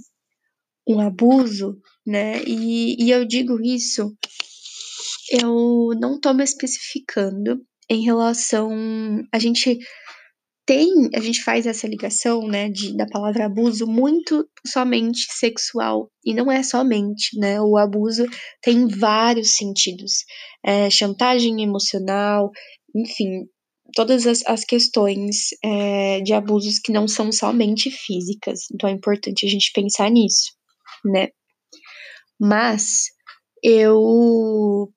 um 0.88 1.00
abuso, 1.00 1.78
né? 2.06 2.42
E, 2.44 3.04
e 3.04 3.12
eu 3.12 3.26
digo 3.26 3.60
isso, 3.62 4.16
eu 5.32 5.90
não 6.00 6.16
estou 6.16 6.34
me 6.34 6.44
especificando 6.44 7.62
em 7.90 8.04
relação. 8.04 8.72
A 9.34 9.40
gente 9.40 9.78
tem, 10.68 11.10
a 11.16 11.22
gente 11.22 11.42
faz 11.44 11.66
essa 11.66 11.88
ligação, 11.88 12.46
né, 12.46 12.70
de, 12.70 12.96
da 12.96 13.08
palavra 13.08 13.46
abuso 13.46 13.88
muito 13.88 14.46
somente 14.68 15.26
sexual, 15.32 16.12
e 16.26 16.34
não 16.34 16.52
é 16.52 16.62
somente, 16.62 17.40
né, 17.40 17.62
o 17.62 17.78
abuso 17.78 18.26
tem 18.62 18.86
vários 18.86 19.56
sentidos, 19.56 20.26
é, 20.66 20.90
chantagem 20.90 21.64
emocional, 21.64 22.52
enfim, 22.94 23.46
todas 23.96 24.28
as, 24.28 24.46
as 24.46 24.66
questões 24.66 25.52
é, 25.64 26.20
de 26.20 26.34
abusos 26.34 26.80
que 26.80 26.92
não 26.92 27.08
são 27.08 27.32
somente 27.32 27.90
físicas, 27.90 28.70
então 28.70 28.90
é 28.90 28.94
importante 28.94 29.46
a 29.46 29.50
gente 29.50 29.72
pensar 29.74 30.12
nisso, 30.12 30.52
né, 31.06 31.30
mas 32.38 33.06
eu 33.64 34.92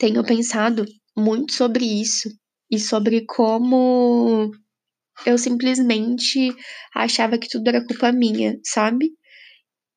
tenho 0.00 0.24
pensado 0.24 0.84
muito 1.16 1.52
sobre 1.52 1.84
isso, 1.84 2.28
e 2.70 2.78
sobre 2.78 3.24
como 3.24 4.50
eu 5.26 5.38
simplesmente 5.38 6.54
achava 6.94 7.38
que 7.38 7.48
tudo 7.48 7.68
era 7.68 7.84
culpa 7.84 8.12
minha, 8.12 8.58
sabe? 8.64 9.12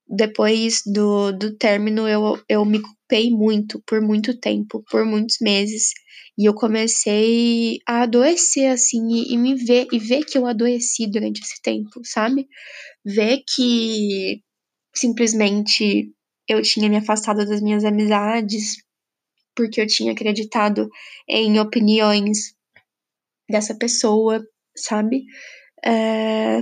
Depois 0.10 0.82
do, 0.86 1.32
do 1.34 1.58
término, 1.58 2.08
eu, 2.08 2.41
eu 2.47 2.63
me 2.65 2.82
culpei 2.82 3.30
muito, 3.30 3.82
por 3.86 4.01
muito 4.01 4.39
tempo, 4.39 4.84
por 4.89 5.06
muitos 5.06 5.38
meses. 5.41 5.91
E 6.38 6.45
eu 6.45 6.53
comecei 6.53 7.80
a 7.88 8.03
adoecer, 8.03 8.71
assim, 8.71 9.06
e, 9.10 9.34
e 9.34 9.38
me 9.38 9.56
ver, 9.56 9.88
e 9.91 9.99
ver 9.99 10.23
que 10.23 10.38
eu 10.38 10.45
adoeci 10.45 11.10
durante 11.10 11.41
esse 11.41 11.62
tempo, 11.62 12.01
sabe? 12.03 12.47
Ver 13.06 13.43
que 13.56 14.41
simplesmente 14.95 16.12
eu 16.47 16.62
tinha 16.62 16.89
me 16.89 16.97
afastado 16.97 17.45
das 17.45 17.62
minhas 17.62 17.84
amizades, 17.84 18.77
porque 19.56 19.82
eu 19.82 19.88
tinha 19.88 20.13
acreditado 20.13 20.89
em 21.27 21.60
opiniões 21.60 22.53
dessa 23.49 23.75
pessoa, 23.75 24.45
sabe? 24.78 25.24
É, 25.86 26.62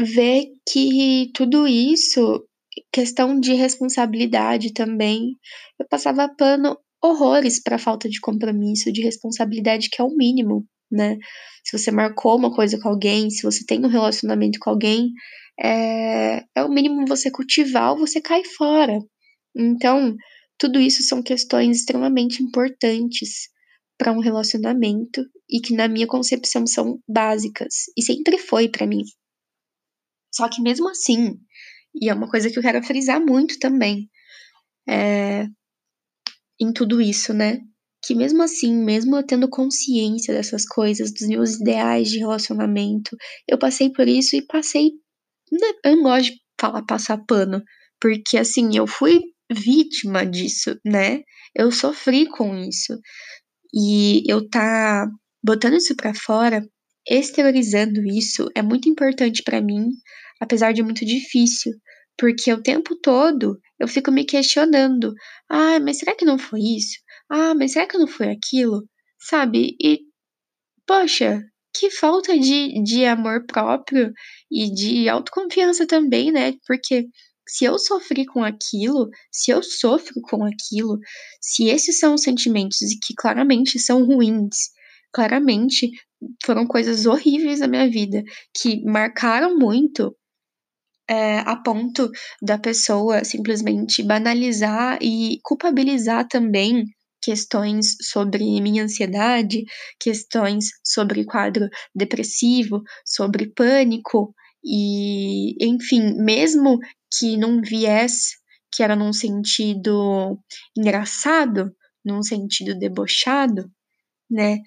ver 0.00 0.46
que 0.68 1.30
tudo 1.34 1.66
isso, 1.66 2.44
questão 2.92 3.38
de 3.38 3.52
responsabilidade 3.54 4.72
também, 4.72 5.36
eu 5.78 5.86
passava 5.88 6.28
pano 6.36 6.76
horrores 7.02 7.62
para 7.62 7.78
falta 7.78 8.08
de 8.08 8.20
compromisso, 8.20 8.92
de 8.92 9.02
responsabilidade, 9.02 9.88
que 9.90 10.00
é 10.00 10.04
o 10.04 10.14
mínimo, 10.14 10.66
né? 10.90 11.16
Se 11.64 11.78
você 11.78 11.90
marcou 11.90 12.36
uma 12.36 12.54
coisa 12.54 12.78
com 12.80 12.88
alguém, 12.88 13.30
se 13.30 13.42
você 13.42 13.64
tem 13.66 13.84
um 13.84 13.88
relacionamento 13.88 14.58
com 14.60 14.70
alguém, 14.70 15.10
é, 15.62 16.42
é 16.54 16.64
o 16.64 16.68
mínimo 16.68 17.06
você 17.06 17.30
cultivar 17.30 17.92
ou 17.92 17.98
você 17.98 18.20
cai 18.20 18.42
fora. 18.44 18.98
Então, 19.56 20.14
tudo 20.58 20.80
isso 20.80 21.02
são 21.02 21.22
questões 21.22 21.78
extremamente 21.78 22.42
importantes 22.42 23.48
para 23.98 24.12
um 24.12 24.20
relacionamento 24.20 25.24
e 25.50 25.60
que 25.60 25.74
na 25.74 25.88
minha 25.88 26.06
concepção 26.06 26.66
são 26.66 26.98
básicas 27.08 27.86
e 27.96 28.02
sempre 28.02 28.38
foi 28.38 28.68
para 28.68 28.86
mim. 28.86 29.02
Só 30.32 30.48
que 30.48 30.62
mesmo 30.62 30.88
assim, 30.88 31.36
e 31.94 32.08
é 32.08 32.14
uma 32.14 32.30
coisa 32.30 32.50
que 32.50 32.58
eu 32.58 32.62
quero 32.62 32.82
frisar 32.82 33.20
muito 33.20 33.58
também, 33.58 34.08
é, 34.88 35.46
em 36.60 36.72
tudo 36.72 37.00
isso, 37.00 37.32
né? 37.34 37.58
Que 38.04 38.14
mesmo 38.14 38.42
assim, 38.42 38.74
mesmo 38.74 39.16
eu 39.16 39.26
tendo 39.26 39.48
consciência 39.48 40.32
dessas 40.32 40.64
coisas, 40.64 41.12
dos 41.12 41.26
meus 41.28 41.56
ideais 41.56 42.08
de 42.08 42.18
relacionamento, 42.18 43.16
eu 43.48 43.58
passei 43.58 43.90
por 43.90 44.06
isso 44.08 44.36
e 44.36 44.46
passei. 44.46 44.92
Né, 45.52 45.68
eu 45.84 45.96
não 45.96 46.02
gosto 46.04 46.32
de 46.32 46.40
falar 46.60 46.84
passar 46.84 47.18
pano, 47.26 47.62
porque 48.00 48.38
assim, 48.38 48.76
eu 48.76 48.86
fui 48.86 49.20
vítima 49.50 50.24
disso, 50.24 50.78
né? 50.84 51.22
Eu 51.54 51.72
sofri 51.72 52.26
com 52.26 52.56
isso. 52.56 52.98
E 53.74 54.22
eu 54.30 54.48
tá 54.48 55.08
botando 55.42 55.76
isso 55.76 55.94
para 55.96 56.14
fora, 56.14 56.62
exteriorizando 57.08 58.00
isso, 58.06 58.48
é 58.54 58.62
muito 58.62 58.88
importante 58.88 59.42
para 59.42 59.60
mim, 59.60 59.88
apesar 60.40 60.72
de 60.72 60.82
muito 60.82 61.04
difícil, 61.04 61.72
porque 62.16 62.52
o 62.52 62.62
tempo 62.62 62.96
todo 62.96 63.58
eu 63.78 63.88
fico 63.88 64.10
me 64.10 64.24
questionando: 64.24 65.14
ah, 65.48 65.80
mas 65.80 65.98
será 65.98 66.14
que 66.14 66.24
não 66.24 66.38
foi 66.38 66.60
isso? 66.60 66.98
Ah, 67.30 67.54
mas 67.54 67.72
será 67.72 67.86
que 67.86 67.98
não 67.98 68.06
foi 68.06 68.30
aquilo? 68.30 68.84
Sabe? 69.18 69.76
E, 69.80 70.00
poxa, 70.86 71.42
que 71.74 71.90
falta 71.90 72.38
de, 72.38 72.82
de 72.82 73.04
amor 73.04 73.46
próprio 73.46 74.12
e 74.50 74.72
de 74.72 75.08
autoconfiança 75.08 75.86
também, 75.86 76.32
né? 76.32 76.54
Porque 76.66 77.06
se 77.48 77.64
eu 77.64 77.78
sofri 77.78 78.26
com 78.26 78.44
aquilo, 78.44 79.08
se 79.32 79.50
eu 79.50 79.62
sofro 79.62 80.20
com 80.22 80.44
aquilo, 80.44 80.98
se 81.40 81.64
esses 81.68 81.98
são 81.98 82.14
os 82.14 82.22
sentimentos 82.22 82.78
que 83.02 83.14
claramente 83.16 83.78
são 83.78 84.04
ruins, 84.04 84.70
claramente 85.12 85.90
foram 86.44 86.66
coisas 86.66 87.06
horríveis 87.06 87.60
na 87.60 87.68
minha 87.68 87.88
vida, 87.90 88.22
que 88.56 88.82
marcaram 88.84 89.58
muito 89.58 90.14
é, 91.08 91.38
a 91.40 91.56
ponto 91.56 92.10
da 92.42 92.58
pessoa 92.58 93.24
simplesmente 93.24 94.02
banalizar 94.02 94.98
e 95.02 95.38
culpabilizar 95.42 96.26
também 96.28 96.84
questões 97.22 97.96
sobre 98.02 98.44
minha 98.60 98.84
ansiedade, 98.84 99.64
questões 99.98 100.66
sobre 100.84 101.24
quadro 101.24 101.68
depressivo, 101.94 102.82
sobre 103.04 103.52
pânico 103.54 104.34
e, 104.64 105.54
enfim, 105.64 106.14
mesmo 106.16 106.78
que 107.18 107.36
num 107.36 107.60
viés 107.60 108.30
que 108.72 108.82
era 108.82 108.94
num 108.94 109.12
sentido 109.12 110.38
engraçado, 110.76 111.72
num 112.04 112.22
sentido 112.22 112.78
debochado, 112.78 113.68
né? 114.30 114.58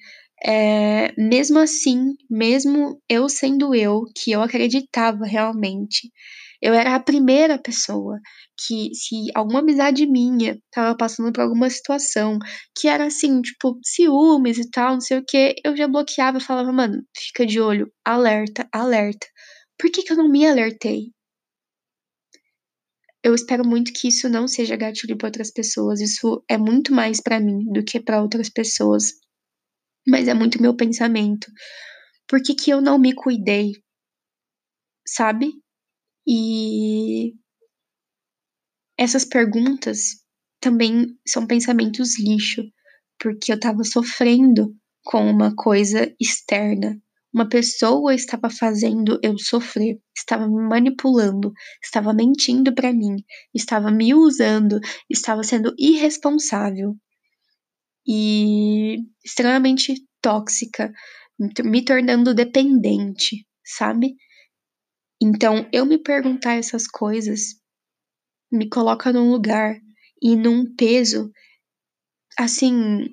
É, 0.46 1.14
mesmo 1.18 1.60
assim, 1.60 2.16
mesmo 2.30 3.02
eu 3.10 3.30
sendo 3.30 3.74
eu, 3.74 4.04
que 4.16 4.32
eu 4.32 4.42
acreditava 4.42 5.26
realmente, 5.26 6.12
eu 6.62 6.74
era 6.74 6.96
a 6.96 7.00
primeira 7.00 7.58
pessoa 7.60 8.20
que, 8.58 8.94
se 8.94 9.16
alguma 9.36 9.60
amizade 9.60 10.06
minha 10.08 10.58
tava 10.72 10.96
passando 10.98 11.32
por 11.34 11.42
alguma 11.42 11.70
situação 11.70 12.40
que 12.78 12.88
era 12.88 13.06
assim, 13.06 13.42
tipo, 13.42 13.78
ciúmes 13.86 14.58
e 14.58 14.70
tal, 14.70 14.94
não 14.94 15.02
sei 15.02 15.18
o 15.20 15.26
que, 15.26 15.56
eu 15.66 15.76
já 15.78 15.88
bloqueava 15.88 16.38
e 16.38 16.42
falava, 16.42 16.72
mano, 16.72 17.04
fica 17.18 17.46
de 17.46 17.60
olho, 17.62 17.92
alerta, 18.06 18.68
alerta. 18.74 19.28
Por 19.78 19.92
que, 19.92 20.04
que 20.04 20.14
eu 20.14 20.18
não 20.18 20.30
me 20.30 20.46
alertei? 20.48 21.12
Eu 23.24 23.34
espero 23.34 23.66
muito 23.66 23.92
que 23.94 24.10
isso 24.10 24.28
não 24.30 24.48
seja 24.48 24.76
gatilho 24.76 25.18
para 25.18 25.28
outras 25.28 25.52
pessoas. 25.52 26.02
Isso 26.02 26.44
é 26.50 26.58
muito 26.58 26.94
mais 26.94 27.22
para 27.22 27.40
mim 27.40 27.66
do 27.72 27.84
que 27.84 28.00
para 28.00 28.22
outras 28.22 28.50
pessoas 28.50 29.14
mas 30.08 30.28
é 30.28 30.34
muito 30.34 30.62
meu 30.62 30.76
pensamento. 30.76 31.48
Por 32.28 32.42
que, 32.42 32.54
que 32.56 32.72
eu 32.72 32.82
não 32.82 32.98
me 32.98 33.14
cuidei? 33.14 33.72
Sabe? 35.08 35.52
E 36.28 37.34
essas 38.98 39.26
perguntas 39.26 40.24
também 40.62 41.08
são 41.28 41.46
pensamentos 41.46 42.18
lixo, 42.20 42.64
porque 43.20 43.52
eu 43.52 43.60
tava 43.60 43.84
sofrendo 43.84 44.74
com 45.04 45.30
uma 45.30 45.54
coisa 45.56 46.14
externa. 46.20 46.98
Uma 47.34 47.50
pessoa 47.50 48.14
estava 48.14 48.50
fazendo 48.50 49.20
eu 49.24 49.38
sofrer, 49.38 50.00
estava 50.16 50.48
me 50.48 50.68
manipulando, 50.70 51.52
estava 51.84 52.14
mentindo 52.14 52.74
para 52.74 52.94
mim, 52.94 53.16
estava 53.54 53.92
me 53.92 54.14
usando, 54.14 54.80
estava 55.10 55.44
sendo 55.44 55.74
irresponsável 55.78 56.96
e 58.06 58.98
extremamente 59.24 59.96
tóxica, 60.22 60.92
me 61.64 61.84
tornando 61.84 62.34
dependente, 62.34 63.46
sabe? 63.66 64.16
Então, 65.22 65.68
eu 65.72 65.86
me 65.86 65.98
perguntar 65.98 66.54
essas 66.54 66.88
coisas 66.88 67.62
me 68.52 68.70
coloca 68.70 69.12
num 69.12 69.32
lugar 69.32 69.76
e 70.22 70.36
num 70.36 70.74
peso 70.76 71.32
assim 72.38 73.08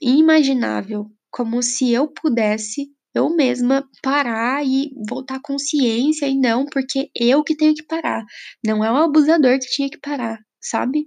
inimaginável, 0.00 1.06
como 1.30 1.62
se 1.62 1.92
eu 1.92 2.08
pudesse 2.08 2.90
eu 3.14 3.30
mesma 3.34 3.88
parar 4.02 4.62
e 4.62 4.90
voltar 5.08 5.36
à 5.36 5.40
consciência 5.40 6.26
e 6.26 6.38
não 6.38 6.66
porque 6.66 7.10
eu 7.14 7.42
que 7.42 7.56
tenho 7.56 7.74
que 7.74 7.82
parar, 7.82 8.22
não 8.62 8.84
é 8.84 8.92
o 8.92 8.96
abusador 8.96 9.58
que 9.58 9.70
tinha 9.70 9.88
que 9.88 9.98
parar, 9.98 10.38
sabe? 10.60 11.06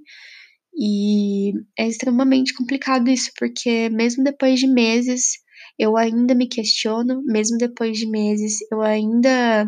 E 0.76 1.52
é 1.78 1.88
extremamente 1.88 2.54
complicado 2.54 3.10
isso, 3.10 3.32
porque 3.38 3.90
mesmo 3.90 4.24
depois 4.24 4.60
de 4.60 4.68
meses, 4.68 5.24
eu 5.78 5.98
ainda 5.98 6.36
me 6.36 6.48
questiono, 6.48 7.22
mesmo 7.26 7.58
depois 7.58 7.98
de 7.98 8.10
meses, 8.10 8.58
eu 8.72 8.82
ainda 8.82 9.68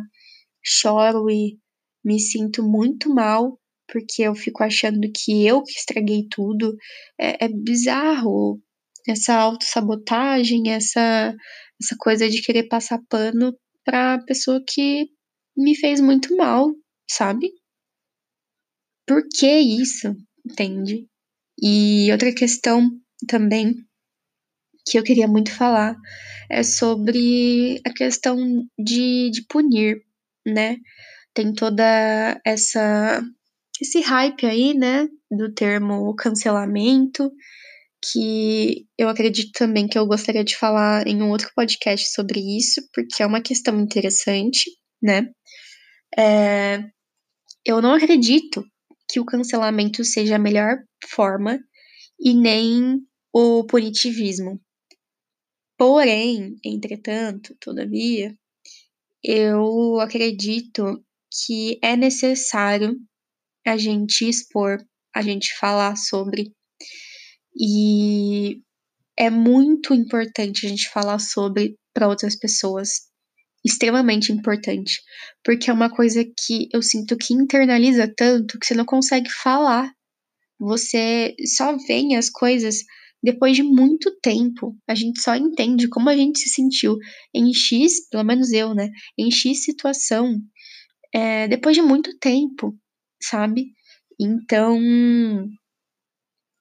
choro 0.64 1.30
e 1.30 1.58
me 2.04 2.20
sinto 2.20 2.64
muito 2.64 3.14
mal, 3.14 3.60
porque 3.92 4.24
eu 4.24 4.36
fico 4.36 4.64
achando 4.64 5.02
que 5.14 5.46
eu 5.46 5.64
que 5.64 5.72
estraguei 5.72 6.28
tudo. 6.30 6.76
É, 7.20 7.46
é 7.46 7.50
bizarro 7.50 8.60
essa 9.08 9.36
autossabotagem, 9.36 10.72
essa, 10.72 11.36
essa 11.82 11.96
coisa 12.00 12.30
de 12.30 12.42
querer 12.42 12.68
passar 12.68 13.00
pano 13.10 13.54
pra 13.84 14.20
pessoa 14.26 14.64
que 14.68 15.08
me 15.58 15.76
fez 15.76 16.00
muito 16.00 16.36
mal, 16.36 16.68
sabe? 17.10 17.52
Por 19.08 19.24
que 19.28 19.60
isso? 19.60 20.16
Entende? 20.46 21.08
E 21.62 22.12
outra 22.12 22.34
questão 22.34 22.90
também 23.28 23.76
que 24.86 24.98
eu 24.98 25.04
queria 25.04 25.28
muito 25.28 25.52
falar 25.54 25.96
é 26.50 26.64
sobre 26.64 27.80
a 27.86 27.94
questão 27.94 28.38
de, 28.78 29.30
de 29.32 29.46
punir, 29.48 30.02
né? 30.46 30.78
Tem 31.34 31.54
toda 31.54 32.40
essa 32.46 33.22
esse 33.82 34.00
hype 34.00 34.46
aí, 34.46 34.76
né, 34.76 35.08
do 35.32 35.52
termo 35.52 36.14
cancelamento, 36.16 37.32
que 38.04 38.86
eu 38.98 39.10
acredito 39.10 39.52
também 39.54 39.88
que 39.88 39.98
eu 39.98 40.06
gostaria 40.06 40.44
de 40.44 40.56
falar 40.56 41.08
em 41.08 41.22
um 41.24 41.32
outro 41.32 41.50
podcast 41.56 42.14
sobre 42.14 42.40
isso, 42.40 42.82
porque 42.94 43.24
é 43.24 43.26
uma 43.26 43.42
questão 43.42 43.80
interessante, 43.80 44.70
né? 45.02 45.28
É, 46.18 46.84
eu 47.66 47.82
não 47.82 47.94
acredito 47.94 48.64
que 49.12 49.20
o 49.20 49.26
cancelamento 49.26 50.04
seja 50.06 50.38
a 50.38 50.40
melhor 50.40 50.78
forma 51.10 51.60
e 52.20 52.34
nem 52.34 53.00
o 53.34 53.66
punitivismo. 53.66 54.60
Porém, 55.78 56.56
entretanto, 56.64 57.56
todavia, 57.60 58.36
eu 59.24 60.00
acredito 60.00 61.04
que 61.46 61.80
é 61.84 61.96
necessário 61.96 62.96
a 63.66 63.78
gente 63.78 64.28
expor, 64.28 64.78
a 65.14 65.22
gente 65.22 65.58
falar 65.58 65.96
sobre. 65.96 66.54
E 67.56 68.62
é 69.18 69.30
muito 69.30 69.94
importante 69.94 70.66
a 70.66 70.70
gente 70.70 70.90
falar 70.90 71.20
sobre 71.20 71.76
para 71.94 72.08
outras 72.08 72.38
pessoas 72.38 73.11
extremamente 73.64 74.32
importante, 74.32 75.02
porque 75.44 75.70
é 75.70 75.74
uma 75.74 75.90
coisa 75.90 76.24
que 76.24 76.68
eu 76.74 76.82
sinto 76.82 77.18
que 77.18 77.34
internaliza 77.34 78.12
tanto 78.16 78.60
que 78.60 78.66
você 78.66 78.74
não 78.74 78.86
consegue 78.86 79.30
falar. 79.30 79.92
Você 80.60 81.36
só 81.56 81.76
vê 81.88 82.16
as 82.16 82.30
coisas 82.30 82.84
depois 83.24 83.56
de 83.56 83.64
muito 83.64 84.16
tempo. 84.22 84.76
A 84.88 84.96
gente 84.96 85.22
só 85.22 85.36
entende 85.36 85.88
como 85.88 86.10
a 86.10 86.16
gente 86.16 86.40
se 86.40 86.50
sentiu 86.50 86.98
em 87.34 87.54
X, 87.54 88.08
pelo 88.10 88.24
menos 88.24 88.52
eu, 88.52 88.74
né? 88.74 88.90
Em 89.18 89.32
X 89.32 89.64
situação, 89.64 90.40
é, 91.14 91.48
depois 91.48 91.76
de 91.76 91.82
muito 91.82 92.18
tempo, 92.18 92.76
sabe? 93.22 93.74
Então, 94.20 94.80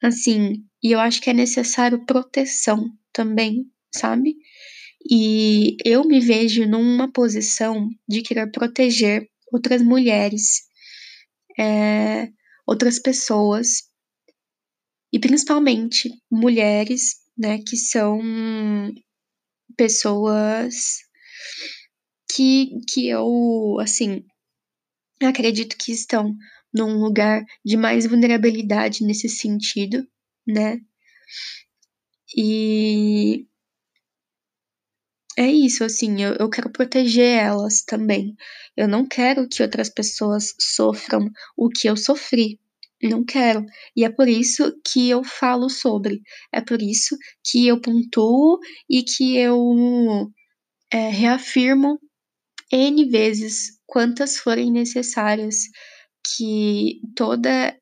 assim, 0.02 0.64
e 0.82 0.92
eu 0.92 1.00
acho 1.00 1.20
que 1.20 1.30
é 1.30 1.34
necessário 1.34 2.04
proteção 2.04 2.90
também, 3.12 3.66
sabe? 3.94 4.34
E 5.08 5.76
eu 5.84 6.04
me 6.04 6.20
vejo 6.20 6.66
numa 6.66 7.10
posição 7.10 7.88
de 8.08 8.22
querer 8.22 8.50
proteger 8.50 9.28
outras 9.52 9.82
mulheres, 9.82 10.62
é, 11.58 12.28
outras 12.66 12.98
pessoas, 12.98 13.90
e 15.12 15.18
principalmente 15.18 16.10
mulheres, 16.30 17.16
né, 17.36 17.58
que 17.58 17.76
são 17.76 18.20
pessoas 19.76 21.00
que, 22.32 22.68
que 22.88 23.08
eu, 23.08 23.78
assim, 23.80 24.24
acredito 25.22 25.76
que 25.76 25.92
estão 25.92 26.34
num 26.72 26.98
lugar 27.02 27.44
de 27.64 27.76
mais 27.76 28.06
vulnerabilidade 28.06 29.04
nesse 29.04 29.28
sentido, 29.28 30.06
né? 30.46 30.78
E 32.36 33.46
é 35.38 35.46
isso, 35.46 35.84
assim, 35.84 36.22
eu, 36.22 36.34
eu 36.34 36.50
quero 36.50 36.70
proteger 36.70 37.38
elas 37.38 37.82
também. 37.82 38.34
Eu 38.76 38.88
não 38.88 39.06
quero 39.06 39.48
que 39.48 39.62
outras 39.62 39.88
pessoas 39.88 40.54
sofram 40.60 41.30
o 41.56 41.68
que 41.68 41.88
eu 41.88 41.96
sofri. 41.96 42.58
Não 43.02 43.24
quero. 43.24 43.64
E 43.96 44.04
é 44.04 44.10
por 44.10 44.28
isso 44.28 44.72
que 44.84 45.08
eu 45.08 45.24
falo 45.24 45.70
sobre. 45.70 46.20
É 46.52 46.60
por 46.60 46.82
isso 46.82 47.16
que 47.44 47.66
eu 47.66 47.80
pontuo 47.80 48.58
e 48.88 49.02
que 49.02 49.36
eu 49.38 50.30
é, 50.92 51.08
reafirmo 51.08 51.98
N 52.72 53.04
vezes, 53.08 53.78
quantas 53.86 54.36
forem 54.36 54.70
necessárias, 54.70 55.56
que 56.24 57.00
toda 57.16 57.76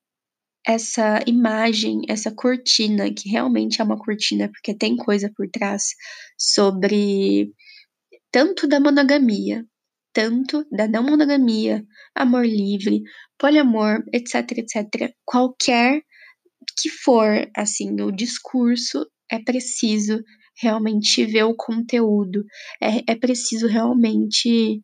essa 0.69 1.21
imagem, 1.27 2.03
essa 2.09 2.31
cortina, 2.31 3.11
que 3.11 3.31
realmente 3.31 3.81
é 3.81 3.85
uma 3.85 3.99
cortina, 3.99 4.51
porque 4.51 4.77
tem 4.77 4.97
coisa 4.97 5.33
por 5.35 5.49
trás, 5.49 5.95
sobre 6.37 7.51
tanto 8.31 8.69
da 8.69 8.79
monogamia, 8.79 9.65
tanto 10.13 10.67
da 10.71 10.87
não 10.87 11.03
monogamia, 11.03 11.83
amor 12.15 12.45
livre, 12.45 13.03
poliamor, 13.39 14.05
etc, 14.13 14.59
etc. 14.59 15.11
Qualquer 15.25 16.03
que 16.79 16.91
for, 16.91 17.51
assim, 17.57 17.99
o 18.03 18.11
discurso, 18.13 19.07
é 19.31 19.39
preciso 19.39 20.23
realmente 20.61 21.25
ver 21.25 21.45
o 21.45 21.57
conteúdo, 21.57 22.45
é, 22.81 23.13
é 23.13 23.17
preciso 23.17 23.67
realmente 23.67 24.83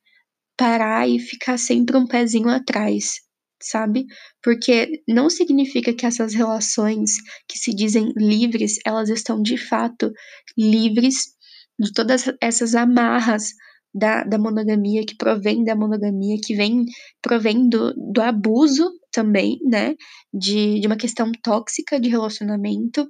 parar 0.57 1.07
e 1.09 1.19
ficar 1.19 1.59
sempre 1.59 1.97
um 1.97 2.07
pezinho 2.07 2.49
atrás, 2.49 3.17
sabe? 3.63 4.07
Porque 4.43 5.03
não 5.09 5.31
significa 5.31 5.93
que 5.95 6.07
essas 6.07 6.35
relações 6.35 7.13
que 7.49 7.59
se 7.59 7.75
dizem 7.75 8.13
livres, 8.17 8.79
elas 8.85 9.09
estão 9.09 9.43
de 9.43 9.57
fato 9.57 10.13
livres 10.57 11.35
de 11.79 11.93
todas 11.93 12.25
essas 12.41 12.75
amarras 12.75 13.53
da, 13.95 14.25
da 14.25 14.39
monogamia, 14.39 15.07
que 15.07 15.17
provém 15.17 15.65
da 15.65 15.77
monogamia, 15.77 16.37
que 16.43 16.55
vem, 16.55 16.85
provém 17.23 17.69
do, 17.69 17.95
do 17.95 18.21
abuso 18.21 18.91
também, 19.13 19.59
né? 19.65 19.95
De, 20.33 20.81
de 20.81 20.87
uma 20.87 20.97
questão 20.97 21.31
tóxica 21.43 22.01
de 22.01 22.09
relacionamento, 22.09 23.09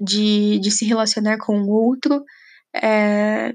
de, 0.00 0.58
de 0.58 0.70
se 0.70 0.84
relacionar 0.84 1.38
com 1.38 1.60
o 1.62 1.70
outro. 1.70 2.22
É... 2.74 3.54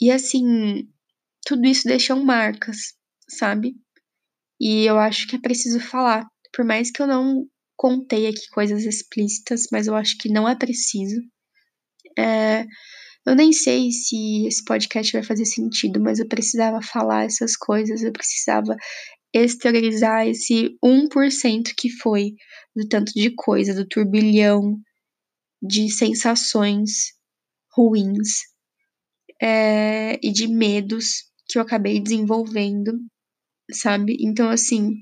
E 0.00 0.12
assim, 0.12 0.88
tudo 1.44 1.66
isso 1.66 1.88
deixam 1.88 2.24
marcas, 2.24 2.94
sabe? 3.28 3.74
E 4.60 4.84
eu 4.84 4.98
acho 4.98 5.26
que 5.26 5.36
é 5.36 5.40
preciso 5.40 5.80
falar. 5.80 6.26
Por 6.52 6.64
mais 6.64 6.90
que 6.90 7.00
eu 7.02 7.06
não 7.06 7.46
contei 7.76 8.26
aqui 8.26 8.48
coisas 8.50 8.84
explícitas, 8.84 9.66
mas 9.70 9.86
eu 9.86 9.94
acho 9.94 10.16
que 10.18 10.28
não 10.28 10.48
é 10.48 10.56
preciso. 10.56 11.20
É, 12.18 12.64
eu 13.26 13.36
nem 13.36 13.52
sei 13.52 13.90
se 13.90 14.46
esse 14.46 14.64
podcast 14.64 15.12
vai 15.12 15.22
fazer 15.22 15.44
sentido, 15.44 16.00
mas 16.00 16.18
eu 16.18 16.26
precisava 16.26 16.80
falar 16.82 17.24
essas 17.24 17.56
coisas, 17.56 18.02
eu 18.02 18.12
precisava 18.12 18.74
exteriorizar 19.32 20.26
esse 20.26 20.76
1% 20.82 21.74
que 21.76 21.90
foi 21.90 22.32
do 22.74 22.88
tanto 22.88 23.12
de 23.12 23.30
coisa, 23.34 23.74
do 23.74 23.86
turbilhão 23.86 24.78
de 25.62 25.90
sensações 25.90 27.12
ruins 27.76 28.44
é, 29.40 30.18
e 30.22 30.32
de 30.32 30.48
medos 30.48 31.24
que 31.46 31.58
eu 31.58 31.62
acabei 31.62 32.00
desenvolvendo, 32.00 32.92
sabe? 33.70 34.16
Então, 34.20 34.48
assim, 34.50 35.00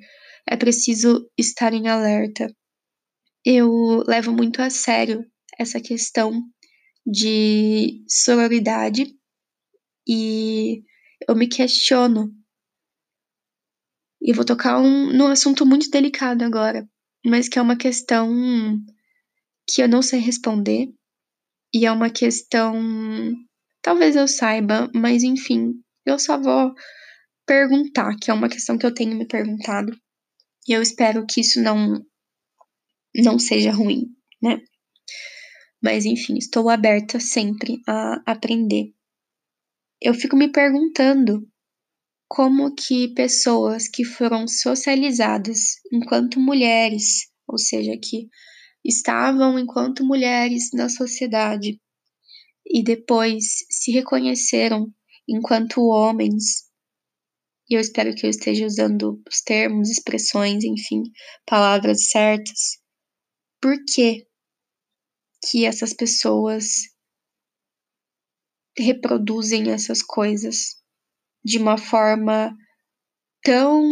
é 0.48 0.56
preciso 0.56 1.28
estar 1.38 1.72
em 1.72 1.88
alerta. 1.88 2.46
Eu 3.44 4.02
levo 4.06 4.32
muito 4.32 4.60
a 4.60 4.70
sério 4.70 5.24
essa 5.58 5.80
questão 5.80 6.32
de 7.06 8.02
sororidade 8.08 9.14
e 10.08 10.82
eu 11.28 11.34
me 11.36 11.48
questiono. 11.48 12.32
E 14.20 14.32
vou 14.32 14.44
tocar 14.44 14.78
um, 14.78 15.12
num 15.12 15.28
assunto 15.28 15.64
muito 15.64 15.88
delicado 15.90 16.42
agora, 16.42 16.88
mas 17.24 17.48
que 17.48 17.58
é 17.58 17.62
uma 17.62 17.76
questão 17.76 18.28
que 19.68 19.82
eu 19.82 19.88
não 19.88 20.02
sei 20.02 20.18
responder 20.20 20.88
e 21.72 21.86
é 21.86 21.92
uma 21.92 22.10
questão 22.10 22.74
talvez 23.82 24.16
eu 24.16 24.26
saiba, 24.26 24.90
mas 24.92 25.22
enfim, 25.22 25.74
eu 26.04 26.18
só 26.18 26.40
vou 26.40 26.74
perguntar, 27.46 28.16
que 28.20 28.30
é 28.30 28.34
uma 28.34 28.48
questão 28.48 28.76
que 28.76 28.84
eu 28.84 28.92
tenho 28.92 29.16
me 29.16 29.26
perguntado. 29.26 29.96
E 30.68 30.72
eu 30.72 30.82
espero 30.82 31.24
que 31.26 31.40
isso 31.40 31.62
não 31.62 32.04
não 33.14 33.38
seja 33.38 33.72
ruim, 33.72 34.14
né? 34.42 34.60
Mas 35.82 36.04
enfim, 36.04 36.36
estou 36.36 36.68
aberta 36.68 37.18
sempre 37.18 37.80
a 37.86 38.20
aprender. 38.26 38.92
Eu 40.00 40.12
fico 40.12 40.36
me 40.36 40.50
perguntando 40.52 41.48
como 42.28 42.74
que 42.74 43.14
pessoas 43.14 43.88
que 43.88 44.04
foram 44.04 44.46
socializadas 44.48 45.76
enquanto 45.92 46.40
mulheres, 46.40 47.30
ou 47.46 47.56
seja, 47.56 47.92
que 47.96 48.28
estavam 48.84 49.58
enquanto 49.58 50.04
mulheres 50.04 50.70
na 50.72 50.88
sociedade 50.88 51.80
e 52.66 52.82
depois 52.82 53.44
se 53.70 53.92
reconheceram 53.92 54.92
enquanto 55.28 55.86
homens, 55.86 56.65
e 57.68 57.74
eu 57.74 57.80
espero 57.80 58.14
que 58.14 58.26
eu 58.26 58.30
esteja 58.30 58.64
usando 58.64 59.20
os 59.28 59.40
termos, 59.40 59.90
expressões, 59.90 60.64
enfim, 60.64 61.02
palavras 61.44 62.08
certas, 62.08 62.78
por 63.60 63.76
que 63.84 64.26
que 65.48 65.64
essas 65.64 65.92
pessoas 65.92 66.64
reproduzem 68.78 69.70
essas 69.70 70.02
coisas 70.02 70.76
de 71.44 71.58
uma 71.58 71.78
forma 71.78 72.54
tão 73.42 73.82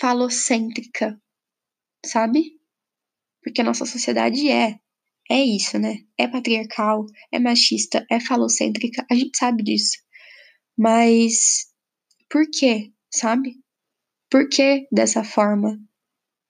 falocêntrica, 0.00 1.20
sabe? 2.04 2.58
Porque 3.42 3.60
a 3.60 3.64
nossa 3.64 3.86
sociedade 3.86 4.50
é 4.50 4.78
é 5.28 5.42
isso, 5.42 5.76
né? 5.78 5.98
É 6.16 6.28
patriarcal, 6.28 7.04
é 7.32 7.38
machista, 7.38 8.06
é 8.10 8.20
falocêntrica, 8.20 9.04
a 9.10 9.14
gente 9.14 9.36
sabe 9.36 9.64
disso. 9.64 9.98
Mas 10.78 11.65
por 12.28 12.44
quê, 12.50 12.92
sabe? 13.12 13.54
Por 14.30 14.48
que 14.48 14.86
dessa 14.92 15.22
forma 15.22 15.78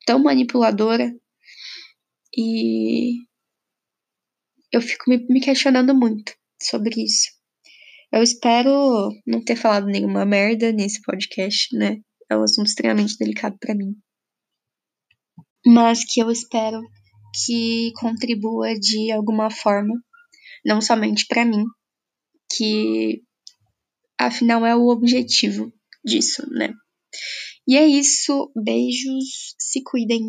tão 0.07 0.23
manipuladora 0.23 1.13
e 2.37 3.25
eu 4.73 4.81
fico 4.81 5.05
me, 5.09 5.27
me 5.29 5.41
questionando 5.41 5.95
muito 5.95 6.35
sobre 6.63 7.03
isso. 7.03 7.31
Eu 8.13 8.23
espero 8.23 9.11
não 9.27 9.43
ter 9.43 9.57
falado 9.57 9.87
nenhuma 9.87 10.25
merda 10.25 10.73
nesse 10.73 11.01
podcast, 11.03 11.77
né? 11.77 11.99
É 12.31 12.37
um 12.37 12.43
assunto 12.43 12.67
extremamente 12.67 13.17
delicado 13.19 13.57
para 13.59 13.75
mim. 13.75 13.95
Mas 15.65 16.05
que 16.05 16.21
eu 16.21 16.31
espero 16.31 16.81
que 17.45 17.93
contribua 17.97 18.75
de 18.75 19.11
alguma 19.11 19.51
forma, 19.51 19.95
não 20.65 20.81
somente 20.81 21.27
para 21.27 21.45
mim, 21.45 21.65
que 22.57 23.23
afinal 24.19 24.65
é 24.65 24.75
o 24.75 24.89
objetivo 24.89 25.73
disso, 26.05 26.43
né? 26.51 26.73
E 27.67 27.77
é 27.77 27.87
isso, 27.87 28.53
beijos, 28.55 29.55
se 29.59 29.83
cuidem. 29.83 30.23